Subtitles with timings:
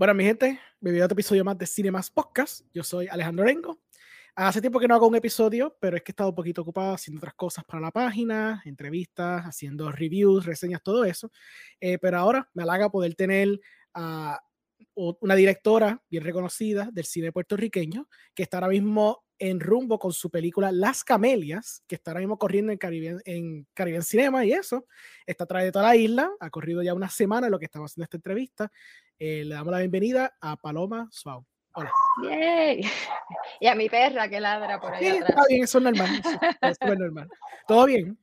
[0.00, 2.64] Bueno, mi gente, bienvenido a otro episodio más de Cinemas Podcast.
[2.72, 3.80] Yo soy Alejandro Rengo.
[4.34, 6.94] Hace tiempo que no hago un episodio, pero es que he estado un poquito ocupado
[6.94, 11.30] haciendo otras cosas para la página, entrevistas, haciendo reviews, reseñas, todo eso.
[11.78, 13.60] Eh, pero ahora me halaga poder tener
[13.92, 14.40] a
[14.94, 20.30] una directora bien reconocida del cine puertorriqueño, que está ahora mismo en rumbo con su
[20.30, 24.86] película Las Camelias, que está ahora mismo corriendo en Caribbean, en Caribbean Cinema y eso.
[25.26, 28.04] Está a de toda la isla, ha corrido ya una semana lo que estamos haciendo
[28.04, 28.70] esta entrevista.
[29.22, 31.44] Eh, le damos la bienvenida a Paloma Suau.
[31.74, 31.92] Hola.
[32.24, 32.80] Yay.
[33.60, 35.04] Y a mi perra que ladra por ahí.
[35.04, 36.08] Sí, Está bien, eso es normal.
[36.62, 37.28] Es normal.
[37.68, 38.18] ¿Todo bien?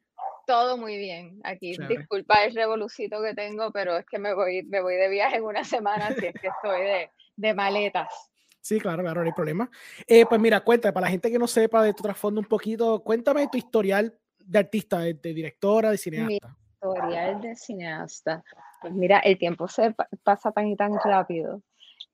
[0.48, 1.40] Todo muy bien.
[1.44, 5.36] Aquí, disculpa el revolucito que tengo, pero es que me voy, me voy de viaje
[5.36, 8.32] en una semana, así es que estoy de, de maletas.
[8.60, 9.70] Sí, claro, claro, no hay problema.
[10.08, 13.04] Eh, pues mira, cuéntame, para la gente que no sepa de tu trasfondo un poquito,
[13.04, 16.48] cuéntame tu historial de artista, de, directora, de cineasta.
[16.48, 18.44] Mi historial de cineasta.
[18.82, 21.62] Pues mira, el tiempo se pasa tan y tan rápido.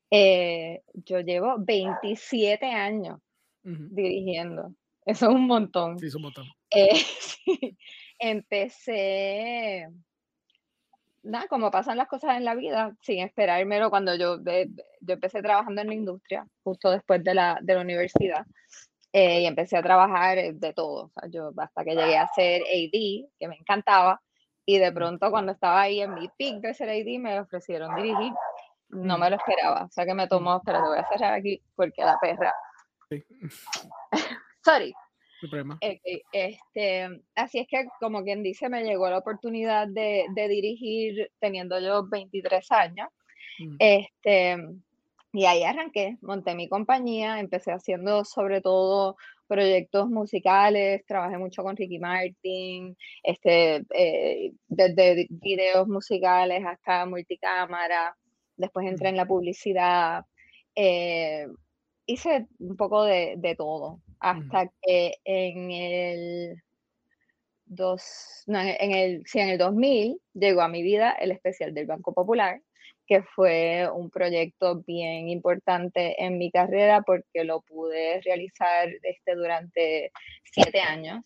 [0.09, 3.20] Eh, yo llevo 27 años
[3.64, 4.73] dirigiendo.
[5.05, 6.00] Eso es un montón.
[6.00, 6.45] Sí, es un montón.
[6.70, 6.89] Eh,
[8.20, 9.89] Empecé
[11.23, 15.81] nada, como pasan las cosas en la vida, sin esperármelo, cuando yo, yo empecé trabajando
[15.81, 18.45] en la industria, justo después de la, de la universidad,
[19.14, 22.61] eh, y empecé a trabajar de todo, o sea, yo hasta que llegué a ser
[22.61, 24.22] AD, que me encantaba,
[24.66, 28.33] y de pronto cuando estaba ahí en mi peak de ser AD, me ofrecieron dirigir,
[28.89, 31.61] no me lo esperaba, o sea que me tomó, pero te voy a cerrar aquí,
[31.75, 32.53] porque la perra...
[33.09, 33.23] Sí.
[34.64, 34.94] Sorry.
[35.81, 42.08] Este, así es que, como quien dice, me llegó la oportunidad de, dirigir teniendo yo
[42.08, 43.09] 23 años.
[43.59, 43.75] Mm.
[43.80, 44.58] Este,
[45.33, 51.75] y ahí arranqué, monté mi compañía, empecé haciendo sobre todo proyectos musicales, trabajé mucho con
[51.75, 58.16] Ricky Martin, este, eh, desde videos musicales hasta multicámara,
[58.58, 60.25] después entré en la publicidad,
[60.75, 61.47] eh,
[62.05, 66.64] hice un poco de, de todo hasta que en el,
[67.65, 71.87] dos, no, en, el, sí, en el 2000 llegó a mi vida el especial del
[71.87, 72.61] Banco Popular,
[73.08, 80.11] que fue un proyecto bien importante en mi carrera porque lo pude realizar este, durante
[80.43, 81.23] siete años.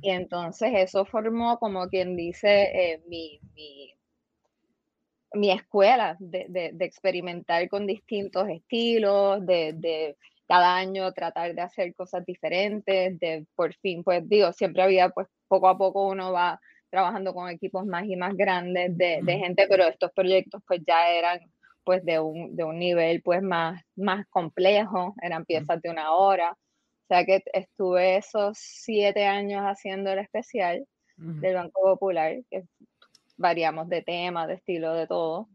[0.00, 3.94] Y entonces eso formó, como quien dice, eh, mi, mi,
[5.34, 10.16] mi, escuela de, de, de, experimentar con distintos estilos, de, de
[10.48, 15.28] cada año tratar de hacer cosas diferentes, de por fin, pues digo, siempre había, pues
[15.48, 16.58] poco a poco uno va
[16.90, 21.10] trabajando con equipos más y más grandes de, de gente, pero estos proyectos pues ya
[21.10, 21.40] eran
[21.84, 26.52] pues de un, de un nivel pues más, más complejo, eran piezas de una hora,
[26.52, 32.62] o sea que estuve esos siete años haciendo el especial del Banco Popular, que
[33.36, 35.48] variamos de tema, de estilo, de todo,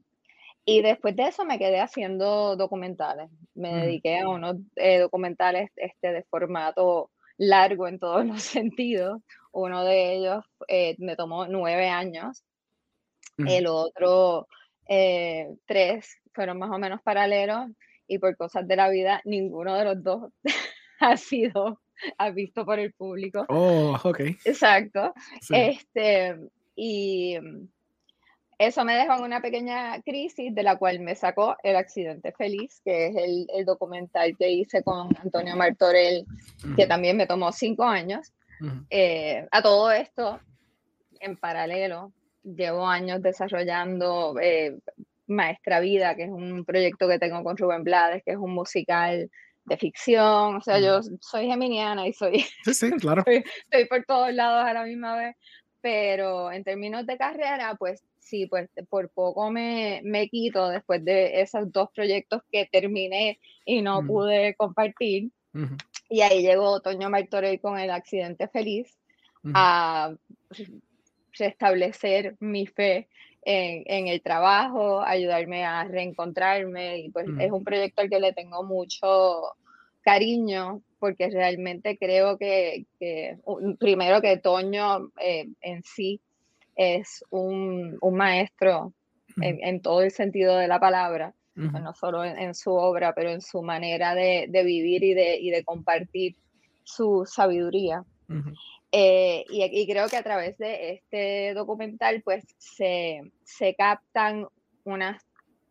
[0.65, 3.29] y después de eso me quedé haciendo documentales.
[3.53, 9.21] Me dediqué a unos eh, documentales este, de formato largo en todos los sentidos.
[9.53, 12.43] Uno de ellos eh, me tomó nueve años.
[13.37, 14.47] El otro
[14.87, 17.67] eh, tres fueron más o menos paralelos
[18.07, 20.31] y por cosas de la vida ninguno de los dos
[20.99, 21.79] ha sido
[22.17, 23.45] ha visto por el público.
[23.49, 24.19] Oh, ok.
[24.45, 25.13] Exacto.
[25.49, 26.37] Este,
[26.75, 27.37] y
[28.57, 32.81] eso me dejó en una pequeña crisis de la cual me sacó El accidente feliz,
[32.83, 36.25] que es el, documental que hice con Antonio Martorell,
[36.75, 38.31] que también me tomó cinco años.
[38.89, 40.39] Eh, a todo esto,
[41.19, 42.11] en paralelo,
[42.43, 44.77] llevo años desarrollando eh,
[45.27, 49.29] Maestra Vida, que es un proyecto que tengo con Rubén Blades, que es un musical
[49.65, 50.57] de ficción.
[50.57, 52.45] O sea, yo soy geminiana y soy...
[52.65, 53.23] Sí, sí, claro.
[53.25, 55.35] estoy por todos lados a la misma vez
[55.83, 61.41] pero en términos de carrera, pues sí, pues por poco me, me quito después de
[61.41, 65.29] esos dos proyectos que terminé y no pude compartir.
[66.13, 68.99] Y ahí llegó Toño Martorell con el accidente feliz
[69.55, 70.13] a
[71.31, 73.07] restablecer mi fe
[73.41, 76.99] en, en, el trabajo, ayudarme a reencontrarme.
[76.99, 79.55] Y pues es un proyecto al que le tengo mucho
[80.01, 83.39] cariño porque realmente creo que, que
[83.79, 86.21] primero que Toño eh, en sí
[86.75, 88.93] es un, un maestro
[89.41, 93.41] en, en, todo el sentido de la palabra, no solo en, su obra, pero en
[93.41, 96.35] su manera de, de vivir y de, y de, compartir
[96.83, 98.03] su sabiduría.
[98.91, 104.47] Eh, y, y, creo que a través de este documental pues se, se captan
[104.83, 105.23] unas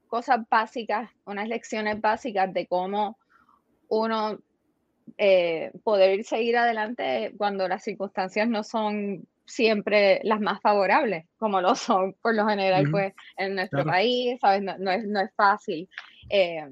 [0.06, 3.18] cosas básicas, unas lecciones básicas de cómo
[3.88, 4.38] uno
[5.18, 11.74] eh, poder seguir adelante cuando las circunstancias no son siempre las más favorables, como lo
[11.74, 14.62] son por lo general pues en nuestro país, ¿sabes?
[14.62, 15.88] No, es, no, es, fácil.
[16.30, 16.68] eh,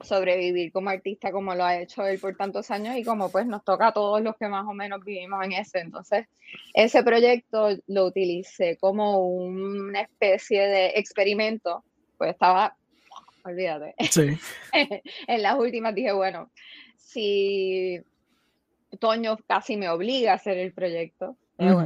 [0.00, 3.64] sobrevivir como artista como lo ha hecho él por tantos años y como pues nos
[3.64, 5.80] toca a todos los que más o menos vivimos en ese.
[5.80, 6.26] Entonces,
[6.74, 11.82] ese proyecto lo utilicé como una especie de experimento,
[12.18, 12.76] pues estaba,
[13.44, 14.38] olvídate, sí.
[15.26, 16.50] en las últimas dije, bueno,
[16.96, 18.00] si
[19.00, 21.36] Toño casi me obliga a hacer el proyecto,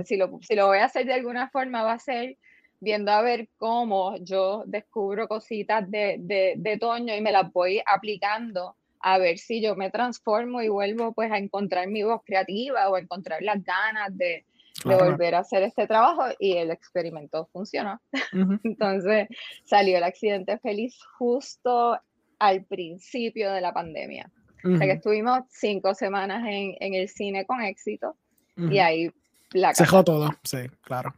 [0.05, 2.37] si, lo, si lo voy a hacer de alguna forma va a ser
[2.81, 6.17] viendo a ver cómo yo descubro cositas de,
[6.57, 11.13] de, Toño y me las voy aplicando a ver si yo me transformo y vuelvo
[11.13, 14.45] pues a encontrar mi voz creativa o a encontrar las ganas de,
[14.85, 18.01] de volver a hacer este trabajo y el experimento funcionó.
[18.65, 19.29] Entonces
[19.65, 21.99] salió el accidente feliz justo
[22.39, 24.31] al principio de la pandemia.
[24.63, 28.17] O sea que estuvimos cinco semanas en, en el cine con éxito
[28.57, 29.11] y ahí
[29.53, 29.75] la...
[29.75, 31.15] Se dejó todo, sí, claro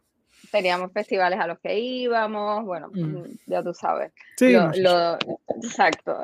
[0.53, 3.23] teníamos festivales a los que íbamos, bueno, mm.
[3.47, 4.11] ya tú sabes.
[4.37, 6.15] Sí, lo, exacto.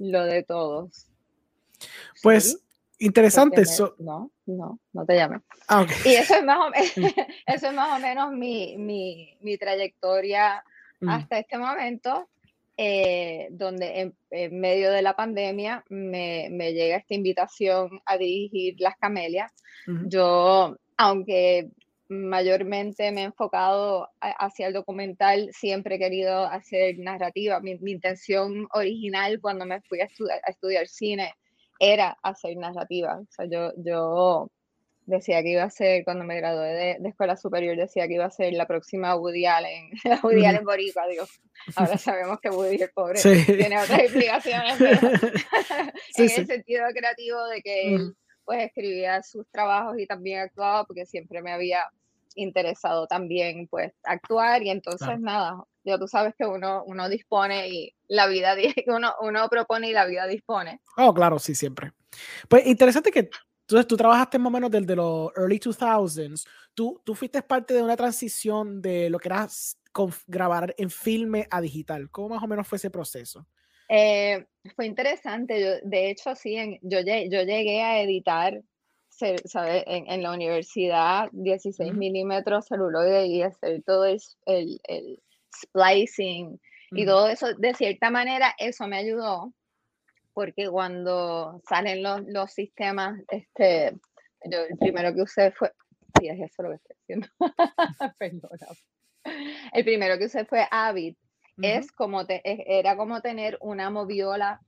[0.00, 1.06] Lo de todos.
[2.20, 2.58] Pues
[2.98, 3.94] interesante eso.
[4.00, 5.42] No, no, no te llames.
[5.68, 6.72] Ah, y eso es más o,
[7.46, 10.64] eso es más o menos mi, mi, mi trayectoria
[10.98, 11.08] mm.
[11.08, 12.28] hasta este momento,
[12.76, 18.96] eh, donde en, medio de la pandemia me, me, llega esta invitación a dirigir Las
[18.96, 19.52] Camelias.
[20.08, 21.70] Yo, aunque
[22.08, 27.60] mayormente me he enfocado hacia el documental, siempre he querido hacer narrativa.
[27.60, 30.08] Mi, intención original cuando me fui a,
[30.46, 31.34] estudiar cine
[31.78, 33.20] era hacer narrativa.
[33.20, 34.50] O sea, yo, yo
[35.06, 38.30] decía que iba a ser, cuando me gradué de, escuela superior, decía que iba a
[38.30, 41.24] ser la próxima Woody Allen, la Woody Allen Boricua, digo,
[41.76, 44.80] ahora sabemos que Woody el pobre tiene otras implicaciones,
[46.16, 48.14] en el sentido creativo de que él
[48.44, 51.82] pues escribía sus trabajos y también actuaba porque siempre me había
[52.36, 57.94] interesado también pues actuar y entonces nada, ya tú sabes que uno, uno dispone y
[58.08, 58.54] la vida,
[58.86, 60.80] uno, uno propone y la vida dispone.
[60.96, 61.92] Oh, claro, sí, siempre.
[62.48, 63.30] Pues interesante que
[63.66, 67.82] entonces tú trabajaste más o menos desde los early 2000s, tú, tú fuiste parte de
[67.82, 69.48] una transición de lo que era
[70.28, 72.08] grabar en filme a digital.
[72.10, 73.44] ¿Cómo más o menos fue ese proceso?
[73.88, 74.46] Eh,
[74.76, 78.62] fue interesante, yo, de hecho sí, en, yo, yo llegué a editar
[79.46, 79.82] ¿sabe?
[79.86, 85.22] En, en, la universidad 16 milímetros celuloide y hacer todo el, el,
[85.54, 86.60] splicing
[86.90, 89.54] y todo eso, de cierta manera eso me ayudó
[90.36, 93.96] porque cuando salen los, los sistemas, este,
[94.44, 95.72] yo el primero que usé fue,
[96.20, 97.30] sí, es eso lo que estoy
[98.18, 98.66] perdona.
[99.72, 101.16] El primero que usé fue Avid,
[101.62, 104.60] es como te, era como tener una moviola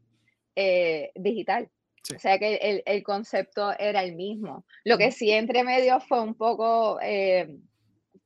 [0.56, 1.68] eh, digital.
[2.16, 4.64] O sea que el, el, concepto era el mismo.
[4.84, 7.58] Lo que sí entre medio fue un poco, eh,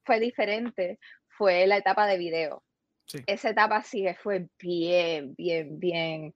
[0.05, 2.63] fue diferente, fue la etapa de video.
[3.27, 6.35] Esa etapa sí fue bien, bien, bien,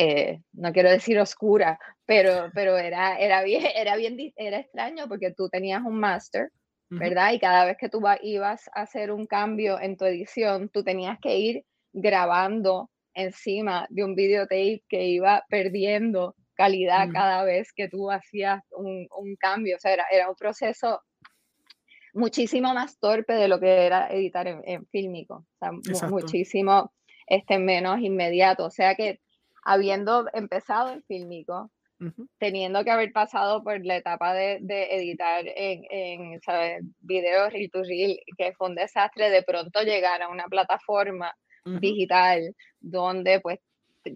[0.00, 5.32] eh, no quiero decir oscura, pero, pero era, era, bien, era bien, era extraño porque
[5.32, 6.50] tú tenías un máster,
[6.90, 7.32] ¿verdad?
[7.32, 11.18] Y cada vez que tú ibas a hacer un cambio en tu edición, tú tenías
[11.20, 18.10] que ir grabando encima de un videotape que iba perdiendo calidad cada vez que tú
[18.10, 19.76] hacías un, un cambio.
[19.76, 21.02] O sea, era, era, un proceso
[22.14, 25.44] muchísimo más torpe de lo que era editar en, en fílmico.
[25.60, 26.90] O sea, muchísimo
[27.26, 28.64] este, menos inmediato.
[28.64, 29.20] O sea que
[29.68, 31.70] habiendo empezado en fílmico,
[32.38, 36.80] teniendo que haber pasado por la etapa de, de editar en, en ¿sabes?
[37.00, 41.34] video reel to reel, que fue un desastre, de pronto llegar a una plataforma
[41.64, 43.58] digital donde pues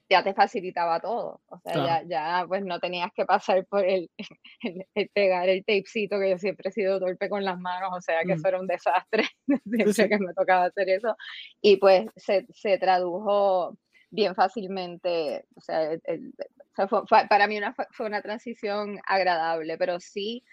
[0.09, 1.43] ya te facilitaba todo.
[1.49, 4.11] O sea, ya, ya, pues no tenías que pasar por el,
[4.95, 8.23] el, pegar el tapecito, que yo siempre he sido torpe con las manos, o sea,
[8.25, 9.25] que eso era un desastre,
[9.67, 11.15] siempre que me tocaba hacer eso.
[11.61, 13.77] Y pues se, se tradujo
[14.13, 15.91] bien fácilmente, o sea,
[16.89, 20.45] fue, para mí una, fue una transición agradable, pero sí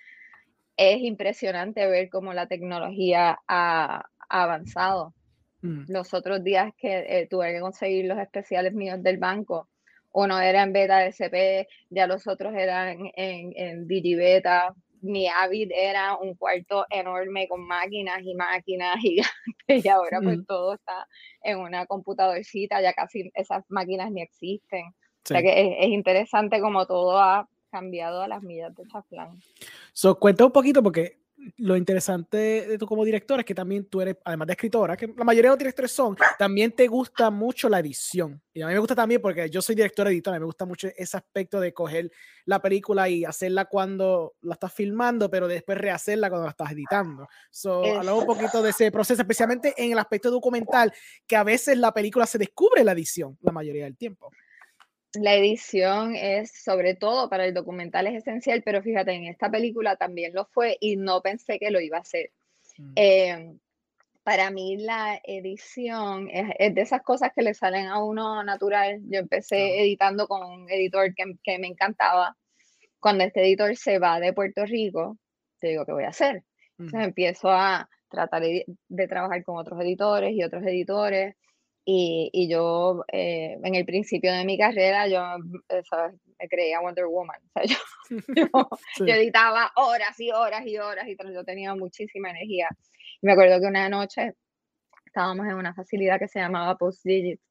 [0.77, 5.13] es impresionante ver cómo la tecnología ha, ha avanzado.
[5.61, 5.83] Mm.
[5.89, 9.67] Los otros días que eh, tuve que conseguir los especiales míos del banco,
[10.13, 14.73] uno era en beta SP, ya los otros eran en, en digibeta.
[15.01, 19.33] Mi Avid era un cuarto enorme con máquinas y máquinas gigantes
[19.85, 20.45] y ahora pues mm.
[20.45, 21.07] todo está
[21.41, 24.87] en una computadorcita, ya casi esas máquinas ni existen.
[24.87, 29.39] O sea que es, es, interesante como todo ha cambiado a las millas de Chaflán.
[29.93, 31.19] So, cuenta un poquito porque
[31.57, 35.07] lo interesante de tú como directora es que también tú eres, además de escritora, que
[35.07, 38.41] la mayoría de los directores son, también te gusta mucho la edición.
[38.53, 41.17] Y a mí me gusta también porque yo soy directora editora, me gusta mucho ese
[41.17, 42.11] aspecto de coger
[42.45, 47.27] la película y hacerla cuando la estás filmando, pero después rehacerla cuando la estás editando.
[47.51, 50.93] So, hablamos un poquito de ese proceso, especialmente en el aspecto documental,
[51.25, 54.31] que a veces la película se descubre la edición la mayoría del tiempo
[55.13, 59.95] la edición es, sobre todo para el documental, es esencial, pero fíjate, en esta película
[59.95, 62.31] también lo fue y no pensé que lo iba a hacer.
[62.77, 62.93] Mm.
[62.95, 63.59] Em,
[64.23, 68.99] para mí la edición es, de esas cosas que le salen a uno natural.
[69.05, 72.37] Yo empecé editando con un editor que, me encantaba.
[72.99, 75.17] Cuando este editor se va de Puerto Rico,
[75.59, 76.43] te digo, ¿qué voy a hacer?
[76.77, 81.35] Entonces empiezo a tratar de trabajar con otros editores y otros editores
[81.91, 85.21] y, y yo, eh, en el principio de mi carrera, yo
[85.69, 85.81] eh,
[86.37, 87.39] me creía Wonder Woman.
[88.53, 92.67] O sea, yo, editaba horas y horas y horas y yo tenía muchísima energía.
[93.21, 94.33] Y me acuerdo que una noche
[95.03, 97.41] estábamos en una facilidad que se llamaba Post Digit.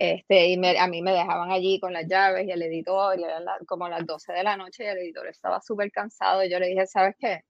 [0.00, 3.44] este, y a mí me dejaban allí con las llaves y el editor, y eran
[3.66, 6.42] como las 12 de la noche y el editor estaba súper cansado.
[6.42, 7.44] Y yo le dije, ¿sabes qué?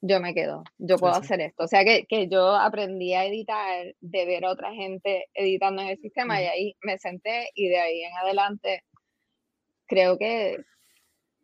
[0.00, 1.64] Yo me quedo, yo puedo hacer esto.
[1.64, 5.88] O sea que, que, yo aprendí a editar de ver a otra gente editando en
[5.88, 8.84] el sistema y ahí me senté y de ahí en adelante
[9.86, 10.58] creo que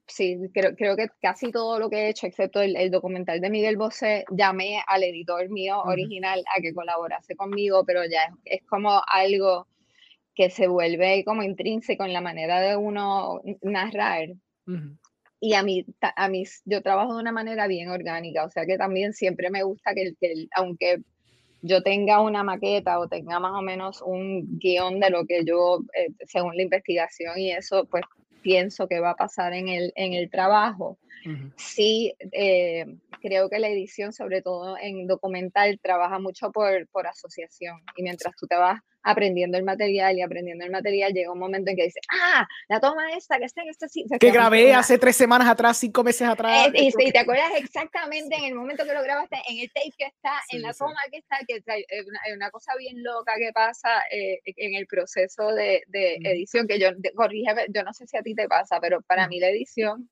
[0.07, 3.51] sí, creo, creo que casi todo lo que he hecho, excepto el, el documental de
[3.51, 8.67] Miguel Bosé, llamé al editor mío original a que colaborase conmigo, pero ya es, es,
[8.67, 9.67] como algo
[10.35, 14.29] que se vuelve como intrínseco en la manera de uno narrar
[15.41, 18.79] y a mí, a mí, yo trabajo de una manera bien orgánica, o sea que
[18.79, 21.03] también siempre me gusta que, que aunque
[21.63, 25.81] yo tenga una maqueta o tenga más o menos un guion de lo que yo,
[25.95, 28.05] eh, según la investigación y eso, pues
[28.43, 30.99] pienso que va a pasar en el, en el trabajo.
[31.57, 32.87] Sí, eh,
[33.21, 37.81] creo que la edición, sobre todo en documental, trabaja mucho por, por asociación.
[37.97, 41.71] Y mientras tú te vas aprendiendo el material y aprendiendo el material, llega un momento
[41.71, 44.19] en que dices, ah, la toma esta, que está en este sitio.
[44.19, 46.69] Que grabé hace tres semanas atrás, cinco meses atrás.
[46.75, 50.07] Eh, y, te acuerdas exactamente en el momento que lo grabaste, en el tape que
[50.07, 51.85] está, en la toma que está, que hay
[52.35, 56.89] una, cosa bien loca que pasa eh, en el proceso de, de edición, que yo,
[57.15, 60.11] corrígeme, yo no sé si a ti te pasa, pero para mí la edición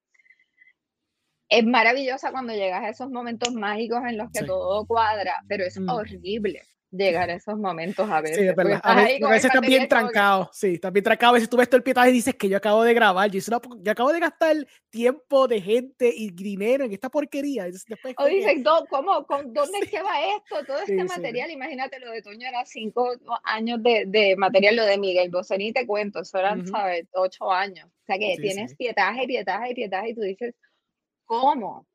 [1.48, 5.78] es maravillosa cuando llegas a esos momentos mágicos en los que todo cuadra, pero es
[5.78, 6.62] horrible
[6.96, 8.38] llegar a esos momentos a veces.
[8.38, 8.80] Sí, es verdad.
[8.82, 10.50] A veces, está bien trancado.
[10.52, 11.30] Sí, está bien trancado.
[11.30, 13.30] A veces tú ves todo el pietaje y dices que yo acabo de grabar.
[13.30, 14.56] Yo, no, yo acabo de gastar
[14.90, 17.64] tiempo de gente y dinero en esta porquería.
[17.64, 20.64] Después, o dices, ¿cómo, con, ¿dónde es que va esto?
[20.66, 21.50] Todo este material.
[21.50, 25.72] Imagínate, lo de Toño era cinco años de, de material, lo de Miguel Bosé, ni
[25.72, 27.06] te cuento, eso eran, ¿sabes?
[27.12, 27.88] Ocho años.
[27.88, 30.54] O sea que tienes pietaje, pietaje, pietaje y tú dices,
[31.24, 31.86] ¿cómo?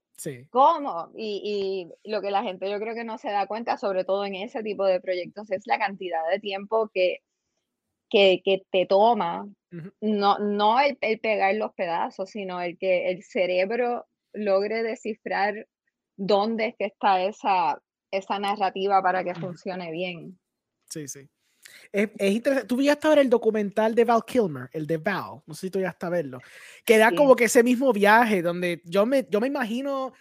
[0.49, 1.11] ¿Cómo?
[1.15, 4.35] Y, lo que la gente yo creo que no se da cuenta, sobre todo en
[4.35, 7.19] ese tipo de proyectos, es la cantidad de tiempo que,
[8.09, 9.47] que, te toma,
[10.01, 15.67] no, no el, pegar los pedazos, sino el que el cerebro logre descifrar
[16.17, 17.81] dónde es que está esa,
[18.11, 20.37] esa narrativa para que funcione bien.
[20.89, 21.29] Sí, sí.
[21.91, 22.67] Es, interesante.
[22.67, 25.71] Tú ya a ver el documental de Val Kilmer, el de Val, no sé si
[25.71, 26.39] tú ya a verlo,
[26.85, 30.13] que da como que ese mismo viaje donde yo me, yo me imagino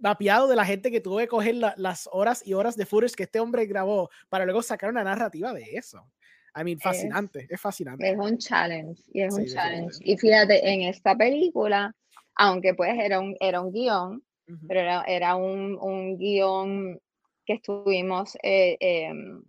[0.00, 3.22] mapeado de la gente que tuvo que coger las horas y horas de footage que
[3.22, 6.10] este hombre grabó para luego sacar una narrativa de eso.
[6.54, 8.10] I mean, fascinante, es, fascinante.
[8.10, 9.96] Es un challenge, y es un challenge.
[10.00, 11.94] Y fíjate, en esta película,
[12.34, 14.22] aunque pues era un, era un guion,
[14.68, 17.00] pero era, era un, un, guion
[17.46, 19.42] que estuvimos eh, em,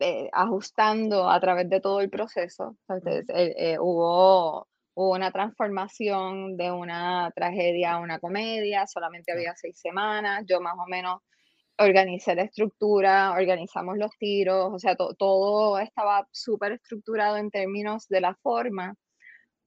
[0.00, 2.76] eh, ajustando a través de todo el proceso.
[2.88, 9.54] Entonces, eh, eh, hubo, hubo, una transformación de una tragedia a una comedia, solamente había
[9.56, 11.20] seis semanas, yo más o menos
[11.78, 18.20] organicé la estructura, organizamos los tiros, o sea, todo estaba súper estructurado en términos de
[18.20, 18.94] la forma,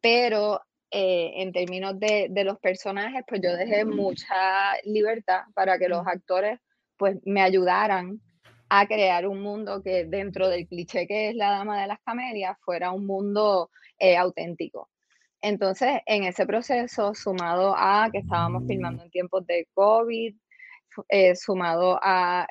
[0.01, 0.61] pero
[0.93, 6.59] en términos de, de, los personajes, pues yo dejé mucha libertad para que los actores
[6.97, 8.19] pues me ayudaran
[8.73, 12.57] a crear un mundo que dentro del cliché que es la dama de las camelias
[12.63, 14.89] fuera un mundo eh, auténtico.
[15.41, 20.33] Entonces, en ese proceso, sumado a que estábamos filmando en tiempos de COVID,
[21.09, 22.47] eh, sumado a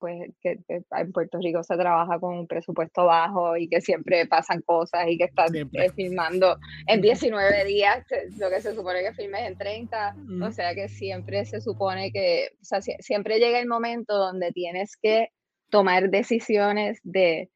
[0.00, 4.60] pues que, en Puerto Rico se trabaja con un presupuesto bajo y que siempre pasan
[4.62, 6.58] cosas y que están eh, filmando
[6.88, 8.04] en 19 días,
[8.38, 12.48] lo que se supone que filmes en 30, o sea que siempre se supone que,
[12.60, 15.28] o sea, siempre llega el momento donde tienes que
[15.74, 17.50] tomar decisiones de,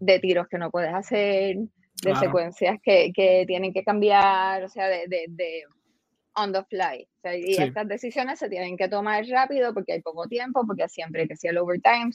[0.00, 1.58] de tiros que no puedes hacer,
[2.02, 5.62] de secuencias que, que, tienen que cambiar, o sea, de, de,
[6.34, 7.08] on the fly.
[7.22, 11.28] y estas decisiones se tienen que tomar rápido porque hay poco tiempo, porque siempre hay
[11.28, 12.10] que hacer el overtime.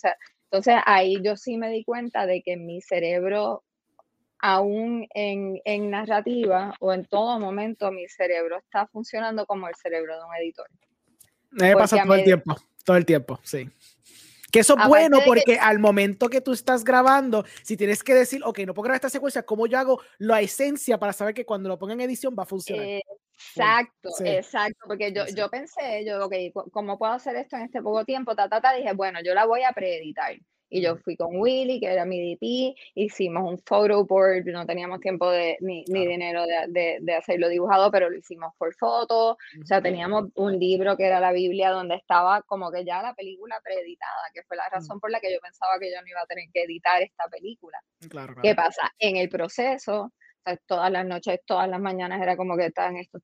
[0.52, 3.64] entonces ahí yo sí me di cuenta de que mi cerebro,
[4.40, 10.18] aún en, en narrativa o en todo momento, mi cerebro está funcionando como el cerebro
[10.18, 10.68] de un editor.
[11.52, 13.70] Me pasa todo el tiempo, todo el tiempo, sí.
[14.52, 18.42] Que eso es bueno porque al momento que tú estás grabando, si tienes que decir,
[18.46, 21.68] ok, no puedo grabar esta secuencia, ¿cómo yo hago la esencia para saber que cuando
[21.68, 22.86] lo ponga en edición va a funcionar?
[23.34, 26.34] Exacto, exacto, porque yo, yo pensé, yo, ok,
[26.72, 28.36] ¿cómo puedo hacer esto en este poco tiempo?
[28.36, 30.36] Ta, ta, ta, dije, bueno, yo la voy a preeditar.
[30.70, 35.00] Y yo fui con Willy, que era mi DP, hicimos un photo board, no teníamos
[35.00, 39.32] tiempo de, ni, ni dinero de, de, hacerlo dibujado, pero lo hicimos por foto.
[39.32, 43.14] O sea, teníamos un libro que era la Biblia donde estaba como que ya la
[43.14, 46.22] película preeditada, que fue la razón por la que yo pensaba que yo no iba
[46.22, 47.78] a tener que editar esta película.
[48.42, 48.94] ¿Qué pasa?
[49.00, 50.14] En el proceso,
[50.66, 53.22] todas las noches, todas las mañanas era como que estaban estos,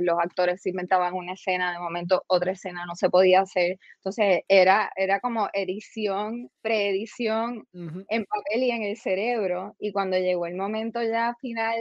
[0.00, 3.78] los actores inventaban una escena, de momento otra escena no se podía hacer.
[3.96, 9.74] Entonces era, era como edición, preedición en papel y en el cerebro.
[9.78, 11.76] Y cuando llegó el momento ya final,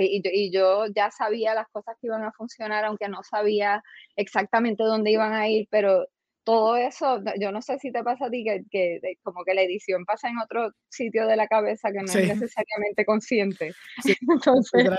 [0.00, 3.82] y, y yo ya sabía las cosas que iban a funcionar, aunque no sabía
[4.16, 6.06] exactamente dónde iban a ir, pero
[6.44, 9.62] todo eso, yo no sé si te pasa a ti que, que, como que la
[9.62, 13.72] edición pasa en otro sitio de la cabeza que no es necesariamente consciente.
[14.28, 14.90] Entonces,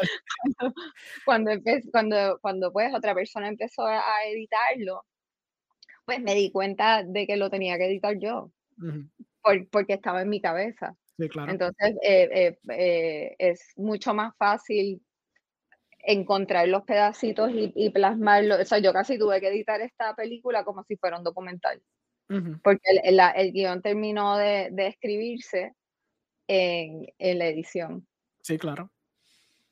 [1.26, 1.52] cuando,
[1.92, 5.04] cuando, cuando, pues otra persona empezó a, editarlo,
[6.06, 8.52] pues me di cuenta de que lo tenía que editar yo,
[9.72, 10.96] porque estaba en mi cabeza.
[11.18, 15.02] Entonces, eh, eh, eh, es mucho más fácil
[16.04, 18.60] encontrar los pedacitos y, y plasmarlos.
[18.60, 21.82] O sea, yo casi tuve que editar esta película como si fuera un documental.
[22.64, 25.76] Porque el, el, guion terminó de, de escribirse
[26.48, 28.08] en, en, la edición.
[28.42, 28.92] Sí, claro.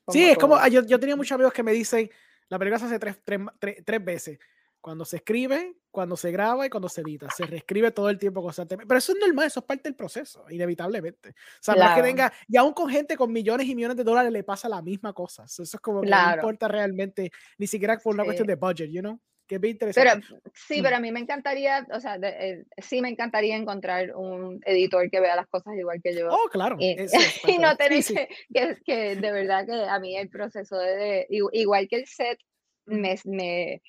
[0.08, 2.08] sí, es como, yo, yo tenía muchos amigos que me dicen,
[2.48, 4.38] la película se hace tres, tres, tres, tres veces.
[4.82, 7.30] Cuando se escribe, cuando se graba y cuando se edita.
[7.30, 8.88] Se reescribe todo el tiempo constantemente.
[8.88, 11.30] Pero eso es normal, eso es parte del proceso, inevitablemente.
[11.30, 14.42] O sea, que venga, y aún con gente con millones y millones de dólares le
[14.42, 15.44] pasa la misma cosa.
[15.44, 19.00] Eso es como que no importa realmente, ni siquiera por una cuestión de budget, you
[19.00, 19.20] know?
[19.46, 20.26] Que es interesante.
[20.28, 20.82] Pero, sí, mm.
[20.82, 25.20] pero a mí me encantaría, o sea, eh, sí me encantaría encontrar un editor que
[25.20, 26.28] vea las cosas igual que yo.
[26.30, 26.76] Oh, claro.
[26.80, 26.96] Y,
[27.60, 28.28] no tener que,
[28.84, 32.38] que, de verdad que a mí el proceso de, igual que el set,
[32.86, 33.82] me, me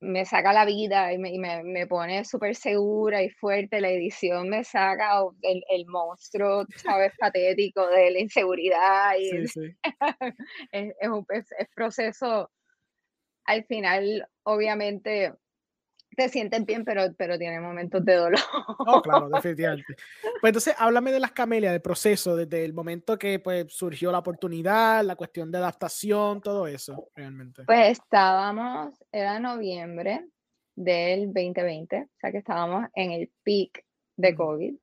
[0.00, 3.80] me saca la vida y me, me, me pone súper segura y fuerte.
[3.80, 7.12] La edición me saca el, el monstruo, ¿sabes?
[7.18, 9.14] Patético de la inseguridad.
[9.18, 9.76] Y sí, sí.
[10.72, 12.50] es, es, un es, proceso,
[13.44, 15.34] al final, obviamente,
[16.16, 18.40] te sientes bien, pero, pero tiene momentos de dolor.
[18.78, 19.94] Oh, claro, definitivamente.
[20.40, 24.18] Pues entonces, háblame de las camelias, del proceso, desde el momento que pues, surgió la
[24.18, 27.64] oportunidad, la cuestión de adaptación, todo eso, realmente.
[27.64, 30.26] Pues estábamos, era noviembre
[30.74, 33.84] del 2020, o sea que estábamos en el peak
[34.16, 34.74] de COVID.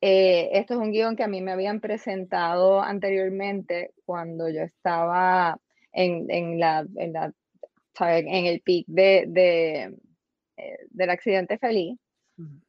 [0.00, 5.60] Eh, esto es un guion que a mí me habían presentado anteriormente cuando yo estaba
[5.92, 7.32] en, en la, en, la,
[8.00, 9.94] en el peak de, de
[10.90, 11.98] del accidente feliz.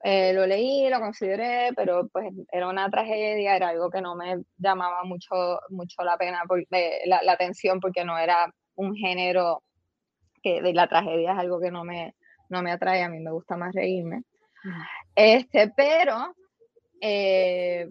[0.04, 4.44] Eh, lo leí, lo consideré, pero pues era una tragedia, era algo que no me
[4.58, 9.62] llamaba mucho, mucho la pena, porque, la, la, atención, porque no era un género
[10.42, 12.16] que de la tragedia es algo que no me,
[12.50, 14.24] no me atrae, a mí me gusta más reírme.
[15.16, 16.34] Este, pero
[17.02, 17.88] eh,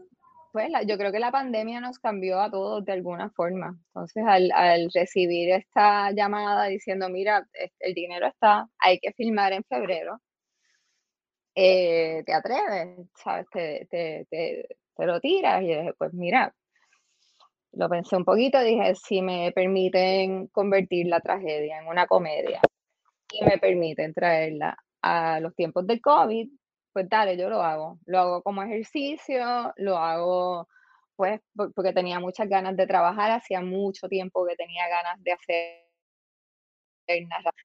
[0.53, 3.79] pues yo creo que la pandemia nos cambió a todos de alguna forma.
[3.89, 7.47] Entonces, al, al, recibir esta llamada diciendo, mira,
[7.81, 10.21] el dinero está, hay que filmar en febrero,
[11.55, 13.09] eh, ¿te atreves?
[13.17, 13.47] ¿Sabes?
[13.53, 15.63] Te, te, te, te, lo tiras.
[15.63, 16.55] Y yo dije, pues mira,
[17.73, 22.61] lo pensé un poquito, dije, si me permiten convertir la tragedia en una comedia
[23.33, 26.49] y me permiten traerla a los tiempos del COVID,
[26.99, 28.01] pues dale, yo lo hago.
[28.07, 30.67] Lo hago como ejercicio, lo hago
[31.15, 31.41] pues
[31.75, 35.89] porque tenía muchas ganas de trabajar, hacía mucho tiempo que tenía ganas de hacer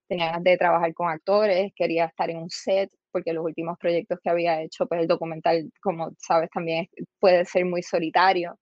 [0.07, 4.19] tenía ganas de trabajar con actores, quería estar en un set, porque los últimos proyectos
[4.23, 6.87] que había hecho, pues el documental, como sabes, también
[7.19, 8.57] puede ser muy solitario,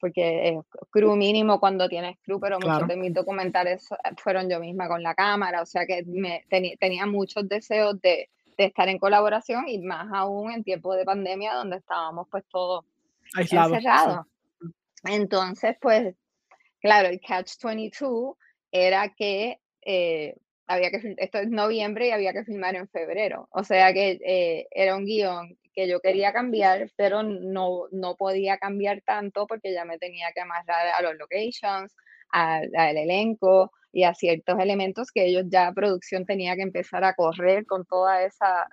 [0.00, 0.56] porque es
[0.90, 5.14] crew mínimo cuando tienes crew, pero muchos de mis documentales fueron yo misma con la
[5.14, 8.28] cámara, o sea que me, tenía muchos deseos de,
[8.58, 12.84] de estar en colaboración y más aún en tiempo de pandemia donde estábamos pues todos
[13.36, 14.26] encerrados.
[15.04, 16.16] Entonces, pues,
[16.80, 18.36] claro, el Catch 22
[18.72, 20.34] era que eh,
[20.66, 23.48] había que, esto es noviembre y había que filmar en febrero.
[23.52, 28.58] O sea que eh, era un guion que yo quería cambiar, pero no, no podía
[28.58, 31.94] cambiar tanto porque ya me tenía que amarrar a los locations,
[32.30, 37.66] al elenco y a ciertos elementos que ellos ya producción tenía que empezar a correr
[37.66, 38.68] con toda esa,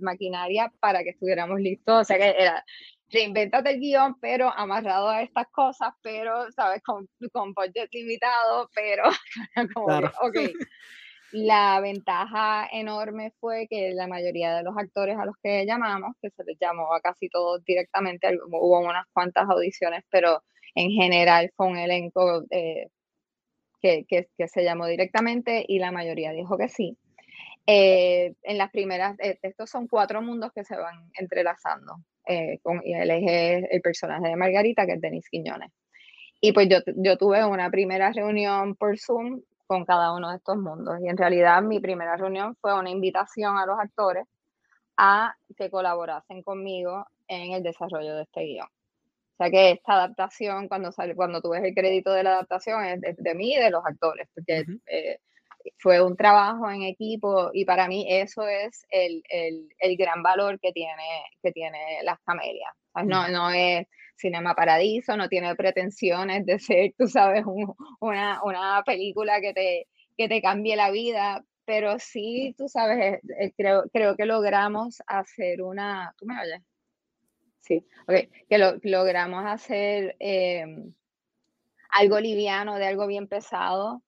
[0.00, 2.02] maquinaria para que estuviéramos listos.
[2.02, 2.64] O sea que era
[3.08, 6.82] reinventate el guion, pero amarrado a estas cosas, pero, ¿sabes?
[6.82, 9.04] Con, con budget limitado, pero
[9.74, 10.12] como claro.
[11.32, 16.30] La ventaja enorme fue que la mayoría de los actores a los que llamamos, que
[16.30, 20.42] se les llamó a casi todos directamente, hubo unas cuantas audiciones, pero
[20.74, 22.88] en general fue un elenco eh,
[23.80, 26.96] que, se llamó directamente y la mayoría dijo que sí.
[27.66, 31.96] Eh, en las primeras, eh, estos son cuatro mundos que se van entrelazando.
[32.62, 35.70] con, y él es el personaje de Margarita, que es Denis Quiñones.
[36.40, 40.56] Y pues yo, yo tuve una primera reunión por Zoom con cada uno de estos
[40.56, 40.98] mundos.
[41.02, 44.26] Y en realidad mi primera reunión fue una invitación a los actores
[44.96, 48.68] a que colaborasen conmigo en el desarrollo de este guion.
[49.38, 52.82] O sea que esta adaptación, cuando sale, cuando tú ves el crédito de la adaptación,
[52.84, 55.18] es de, mí y de los actores, porque eh,
[55.78, 60.58] fue un trabajo en equipo y para mí eso es el, el, el gran valor
[60.58, 62.72] que tiene, que tiene Las Camelias.
[63.04, 67.44] no, no es Cinema Paradiso, no tiene pretensiones de ser, tú sabes,
[68.00, 73.52] una, una, película que te, que te cambie la vida, pero sí, tú sabes, eh,
[73.54, 76.14] creo, creo que logramos hacer una...
[76.16, 76.62] ¿Tú me oyes?
[77.66, 78.14] Sí, ok,
[78.48, 80.94] que lo, logramos hacer em,
[81.90, 84.02] algo liviano, de algo bien pesado.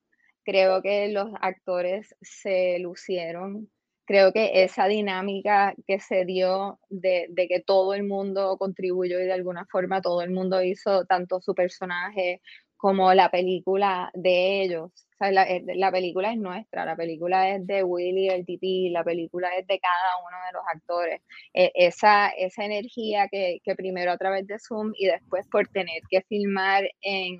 [0.44, 3.68] Creo que los actores se lucieron
[4.08, 9.34] creo que esa dinámica que se dio de, que todo el mundo contribuyó y de
[9.34, 12.40] alguna forma todo el mundo hizo tanto su personaje
[12.78, 14.90] como la película de ellos.
[15.20, 19.66] Eh, la, película es nuestra, la película es de Willy, el tití, la película es
[19.66, 21.20] de cada uno de los actores.
[21.54, 26.02] E, esa, esa energía que, que primero a través de Zoom y después por tener
[26.08, 27.38] que filmar en,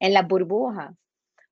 [0.00, 0.94] en las burbujas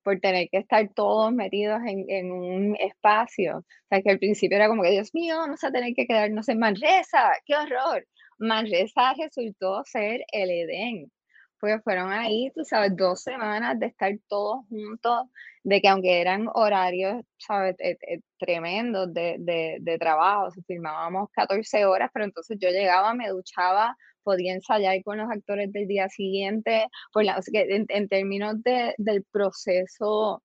[0.02, 3.58] por tener que estar todos metidos en, un espacio.
[3.58, 6.48] O sea, que al principio era como que, Dios mío, vamos a tener que quedarnos
[6.48, 8.06] en Manresa, qué horror.
[8.38, 11.12] Manresa resultó ser el Edén,
[11.60, 15.26] porque fueron ahí, tú sabes, dos semanas de estar todos juntos,
[15.62, 21.84] de que aunque eran horarios, sabes, e, e, tremendos de, de, de trabajo, filmábamos 14
[21.84, 26.86] horas, pero entonces yo llegaba, me duchaba, podía ensayar con los actores del día siguiente,
[27.12, 30.42] por la, en, términos de, del proceso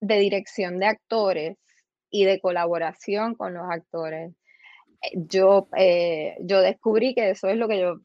[0.00, 1.56] de dirección de actores
[2.10, 4.32] y de colaboración con los actores,
[5.02, 8.00] eh, yo, eh, yo descubrí que eso es lo que yo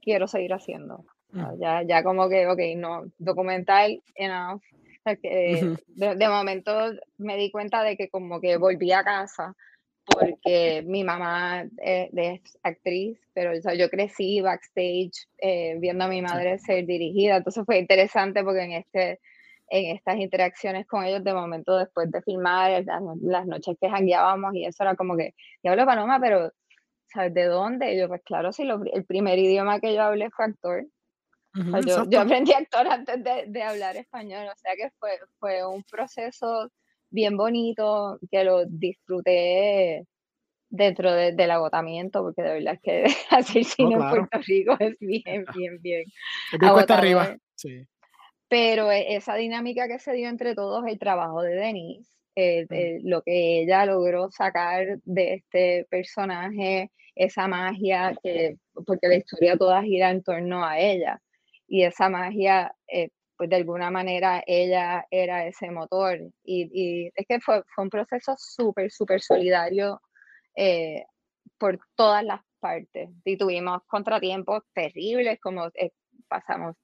[0.00, 1.04] quiero seguir haciendo.
[1.32, 1.60] Mm.
[1.60, 4.62] Ya, ya como que, ok, no, documental, enough.
[5.04, 6.72] de, de, momento
[7.18, 9.56] me di cuenta de que como que volví a casa
[10.04, 16.86] porque mi mamá es, actriz, pero yo crecí backstage eh, viendo a mi madre ser
[16.86, 19.20] dirigida, entonces fue interesante porque en, este,
[19.68, 24.64] en estas interacciones con ellos, de momento después de filmar, las, noches que jangueábamos y
[24.64, 26.52] eso era como que, diablo Paloma, pero
[27.06, 27.94] ¿sabes de dónde?
[27.94, 30.86] Y yo, pues claro, sí, el primer idioma que yo hablé fue actor.
[31.54, 35.82] Yo, yo, aprendí actor antes de, de, hablar español, o sea que fue, fue un
[35.84, 36.70] proceso
[37.10, 40.06] bien bonito, que lo disfruté
[40.72, 45.44] dentro del agotamiento, porque de verdad es que hacer cine en Puerto Rico es bien,
[45.54, 46.04] bien, bien.
[46.58, 47.86] cuesta arriba, sí.
[48.48, 53.22] Pero e, esa dinámica que se dio entre todos, el trabajo de Denise, eh, lo
[53.22, 60.10] que ella logró sacar de este personaje, esa magia, que, porque la historia toda gira
[60.10, 61.20] en torno a ella.
[61.72, 66.18] Y esa magia eh, pues de alguna manera ella era ese motor.
[66.44, 69.98] Y, es que fue, fue un proceso súper, súper solidario
[70.54, 71.06] eh,
[71.56, 73.08] por todas las partes.
[73.24, 75.92] Y tuvimos contratiempos terribles, como eh,
[76.28, 76.76] pasamos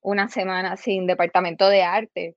[0.00, 2.36] una semana sin departamento de arte,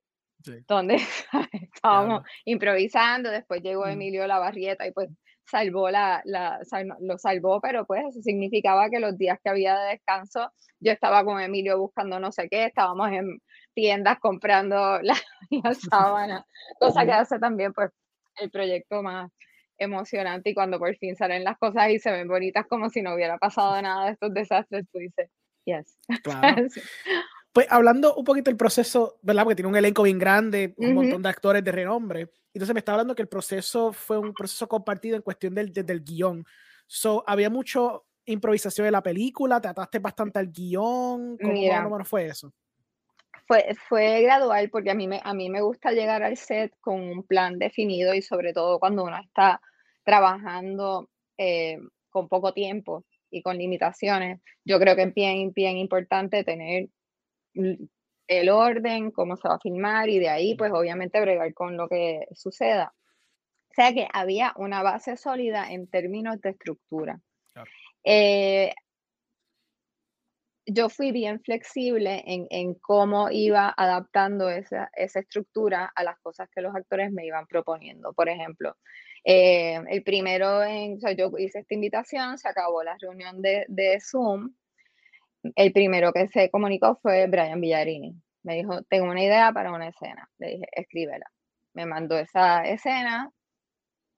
[0.68, 0.96] donde
[1.72, 3.90] estábamos improvisando, después llegó mm.
[3.90, 5.08] Emilio Lavarrieta y pues
[5.46, 6.60] salvó la, la,
[7.00, 11.24] lo salvó, pero pues eso significaba que los días que había de descanso, yo estaba
[11.24, 13.40] con Emilio buscando no sé qué, estábamos en
[13.74, 15.16] tiendas comprando la,
[15.50, 16.46] la sábana,
[16.80, 17.90] cosa que hace también pues
[18.38, 19.30] el proyecto más
[19.78, 23.14] emocionante y cuando por fin salen las cosas y se ven bonitas como si no
[23.14, 25.30] hubiera pasado nada de estos desastres, tú dices,
[25.64, 25.98] yes.
[27.52, 29.44] Pues hablando un poquito del proceso, ¿verdad?
[29.44, 32.28] Porque tiene un elenco bien grande, un montón de actores de renombre.
[32.56, 36.02] Entonces me está hablando que el proceso fue un proceso compartido en cuestión del, del,
[36.02, 36.42] guion.
[36.86, 42.54] So, había mucho improvisación de la película, trataste bastante al guion, ¿cómo, fue eso?
[43.46, 46.98] Fue, fue gradual porque a mí, me, a mí me gusta llegar al set con
[46.98, 49.60] un plan definido y sobre todo cuando uno está
[50.02, 51.76] trabajando eh,
[52.08, 56.88] con poco tiempo y con limitaciones, yo creo que es bien, bien importante tener
[58.28, 61.88] el orden, cómo se va a filmar y de ahí pues obviamente bregar con lo
[61.88, 62.92] que suceda.
[63.70, 67.20] O sea que había una base sólida en términos de estructura.
[68.04, 68.72] Eh,
[70.66, 76.74] yo fui bien flexible en, cómo iba adaptando esa, estructura a las cosas que los
[76.74, 78.12] actores me iban proponiendo.
[78.14, 78.76] Por ejemplo,
[79.24, 84.54] eh, el primero, en, yo hice esta invitación, se acabó la reunión de, de Zoom
[85.54, 88.14] el primero que se comunicó fue Brian Villarini.
[88.42, 90.28] Me dijo, tengo una idea para una escena.
[90.38, 91.26] Le dije, escríbela.
[91.74, 93.30] Me mandó esa escena,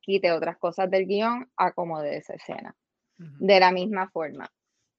[0.00, 2.74] quité otras cosas del guion, acomodé esa escena.
[3.16, 4.48] De la misma forma.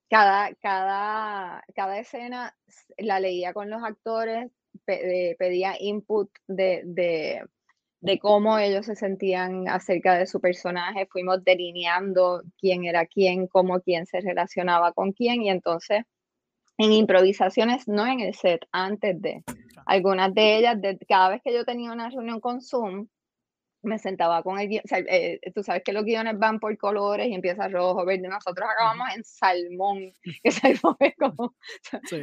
[0.09, 2.53] Cada, cada, cada escena
[2.97, 4.51] la leía con los actores,
[4.85, 7.43] pedía input de, de,
[8.01, 13.81] de cómo ellos se sentían acerca de su personaje, fuimos delineando quién era quién, cómo
[13.81, 16.03] quién se relacionaba con quién y entonces
[16.79, 19.43] en improvisaciones, no en el set, antes de.
[19.85, 23.07] Algunas de ellas, cada vez que yo tenía una reunión con Zoom,
[23.81, 27.33] me sentaba con el guion, eh, tú sabes que los guiones van por colores y
[27.33, 30.13] empieza rojo, verde, nosotros acabamos en salmón,
[30.43, 31.55] que salmón es como,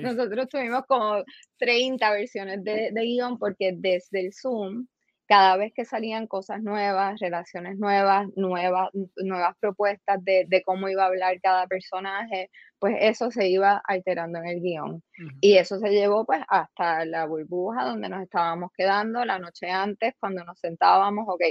[0.03, 1.23] nosotros tuvimos como
[1.59, 4.87] 30 versiones de, de guion porque desde el Zoom
[5.27, 11.07] cada vez que salían cosas nuevas, relaciones nuevas, nuevas, nuevas propuestas de, cómo iba a
[11.07, 15.03] hablar cada personaje, pues eso se iba alterando en el guion.
[15.41, 20.15] Y eso se llevó pues hasta la burbuja donde nos estábamos quedando la noche antes,
[20.21, 21.43] cuando nos sentábamos, ok,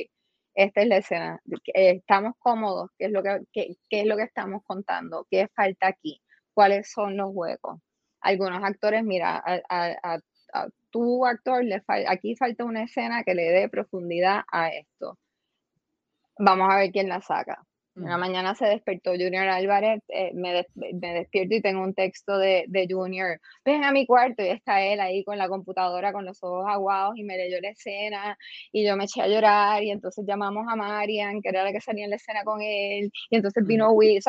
[0.53, 4.63] esta es la escena, estamos cómodos, ¿qué es lo que, qué, es lo que estamos
[4.63, 5.27] contando?
[5.29, 6.21] ¿Qué falta aquí?
[6.53, 7.81] ¿Cuáles son los huecos?
[8.21, 10.19] Algunos actores, mira, a,
[10.89, 15.17] tu actor, le aquí falta una escena que le dé profundidad a esto.
[16.39, 17.65] Vamos a ver quién la saca.
[17.95, 22.65] Una mañana se despertó Junior Álvarez, eh, me, me, despierto y tengo un texto de,
[22.67, 23.39] de, Junior.
[23.63, 27.17] Ven a mi cuarto y está él ahí con la computadora, con los ojos aguados
[27.17, 28.37] y me leyó la escena
[28.73, 31.79] y yo me eché a llorar y entonces llamamos a Marian, que era la que
[31.79, 34.19] salía en la escena con él y entonces vino Will,